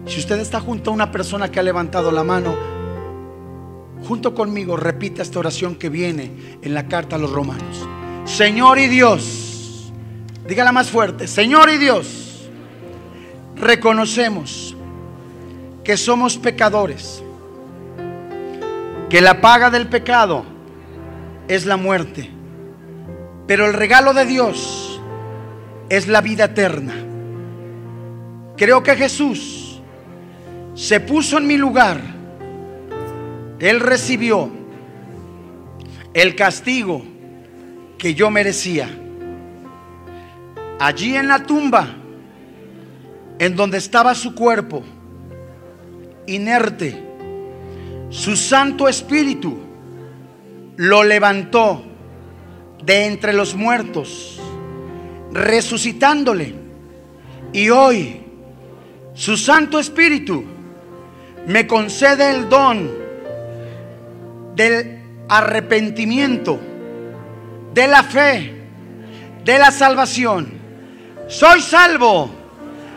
si 0.10 0.20
usted 0.20 0.40
está 0.40 0.60
junto 0.60 0.90
a 0.90 0.94
una 0.94 1.12
persona 1.12 1.52
que 1.52 1.60
ha 1.60 1.64
levantado 1.64 2.12
la 2.12 2.24
mano, 2.24 2.56
junto 4.08 4.34
conmigo 4.34 4.76
repita 4.76 5.22
esta 5.22 5.38
oración 5.38 5.76
que 5.76 5.90
viene 5.90 6.58
en 6.64 6.74
la 6.74 6.88
carta 6.88 7.16
a 7.16 7.20
los 7.20 7.32
romanos. 7.32 7.88
Señor 8.26 8.80
y 8.80 8.88
Dios, 8.88 9.94
dígala 10.48 10.72
más 10.72 10.90
fuerte, 10.90 11.28
Señor 11.28 11.70
y 11.70 11.78
Dios, 11.78 12.50
reconocemos 13.56 14.76
que 15.84 15.96
somos 15.96 16.40
pecadores, 16.40 17.22
que 19.12 19.22
la 19.22 19.42
paga 19.42 19.70
del 19.70 19.90
pecado 19.90 20.44
es 21.48 21.68
la 21.68 21.78
muerte, 21.78 22.32
pero 23.46 23.68
el 23.68 23.74
regalo 23.74 24.16
de 24.16 24.26
Dios 24.26 25.00
es 25.88 26.08
la 26.08 26.22
vida 26.22 26.46
eterna. 26.46 26.96
Creo 28.58 28.82
que 28.82 28.96
Jesús 28.96 29.59
se 30.80 31.02
puso 31.02 31.38
en 31.38 31.46
mi 31.46 31.58
lugar, 31.58 32.00
Él 33.60 33.82
recibió 33.82 34.50
el 36.14 36.36
castigo 36.38 37.04
que 37.98 38.14
yo 38.14 38.32
merecía. 38.32 38.88
Allí 40.80 41.18
en 41.18 41.28
la 41.28 41.44
tumba, 41.44 41.86
en 43.40 43.58
donde 43.58 43.78
estaba 43.78 44.16
su 44.16 44.34
cuerpo, 44.34 44.82
inerte, 46.28 47.04
su 48.10 48.38
Santo 48.38 48.88
Espíritu 48.88 49.58
lo 50.78 51.04
levantó 51.04 51.84
de 52.86 53.06
entre 53.06 53.34
los 53.34 53.54
muertos, 53.54 54.40
resucitándole. 55.34 56.56
Y 57.52 57.70
hoy 57.70 58.22
su 59.14 59.36
Santo 59.36 59.78
Espíritu 59.78 60.46
me 61.50 61.66
concede 61.66 62.30
el 62.30 62.48
don 62.48 62.92
del 64.54 65.02
arrepentimiento 65.28 66.60
de 67.74 67.88
la 67.88 68.04
fe, 68.04 68.54
de 69.44 69.58
la 69.58 69.72
salvación. 69.72 70.54
Soy 71.28 71.60
salvo, 71.62 72.30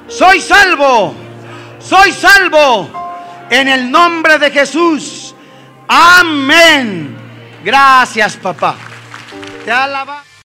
soy 0.07 0.39
salvo, 0.43 1.15
soy 1.79 2.13
salvo 2.13 3.47
en 3.49 3.69
el 3.69 3.91
nombre 3.91 4.39
de 4.39 4.51
Jesús. 4.51 5.35
Amén. 5.89 7.17
Gracias, 7.65 8.37
papá. 8.37 8.77
Te 9.65 9.73
alaba. 9.73 10.32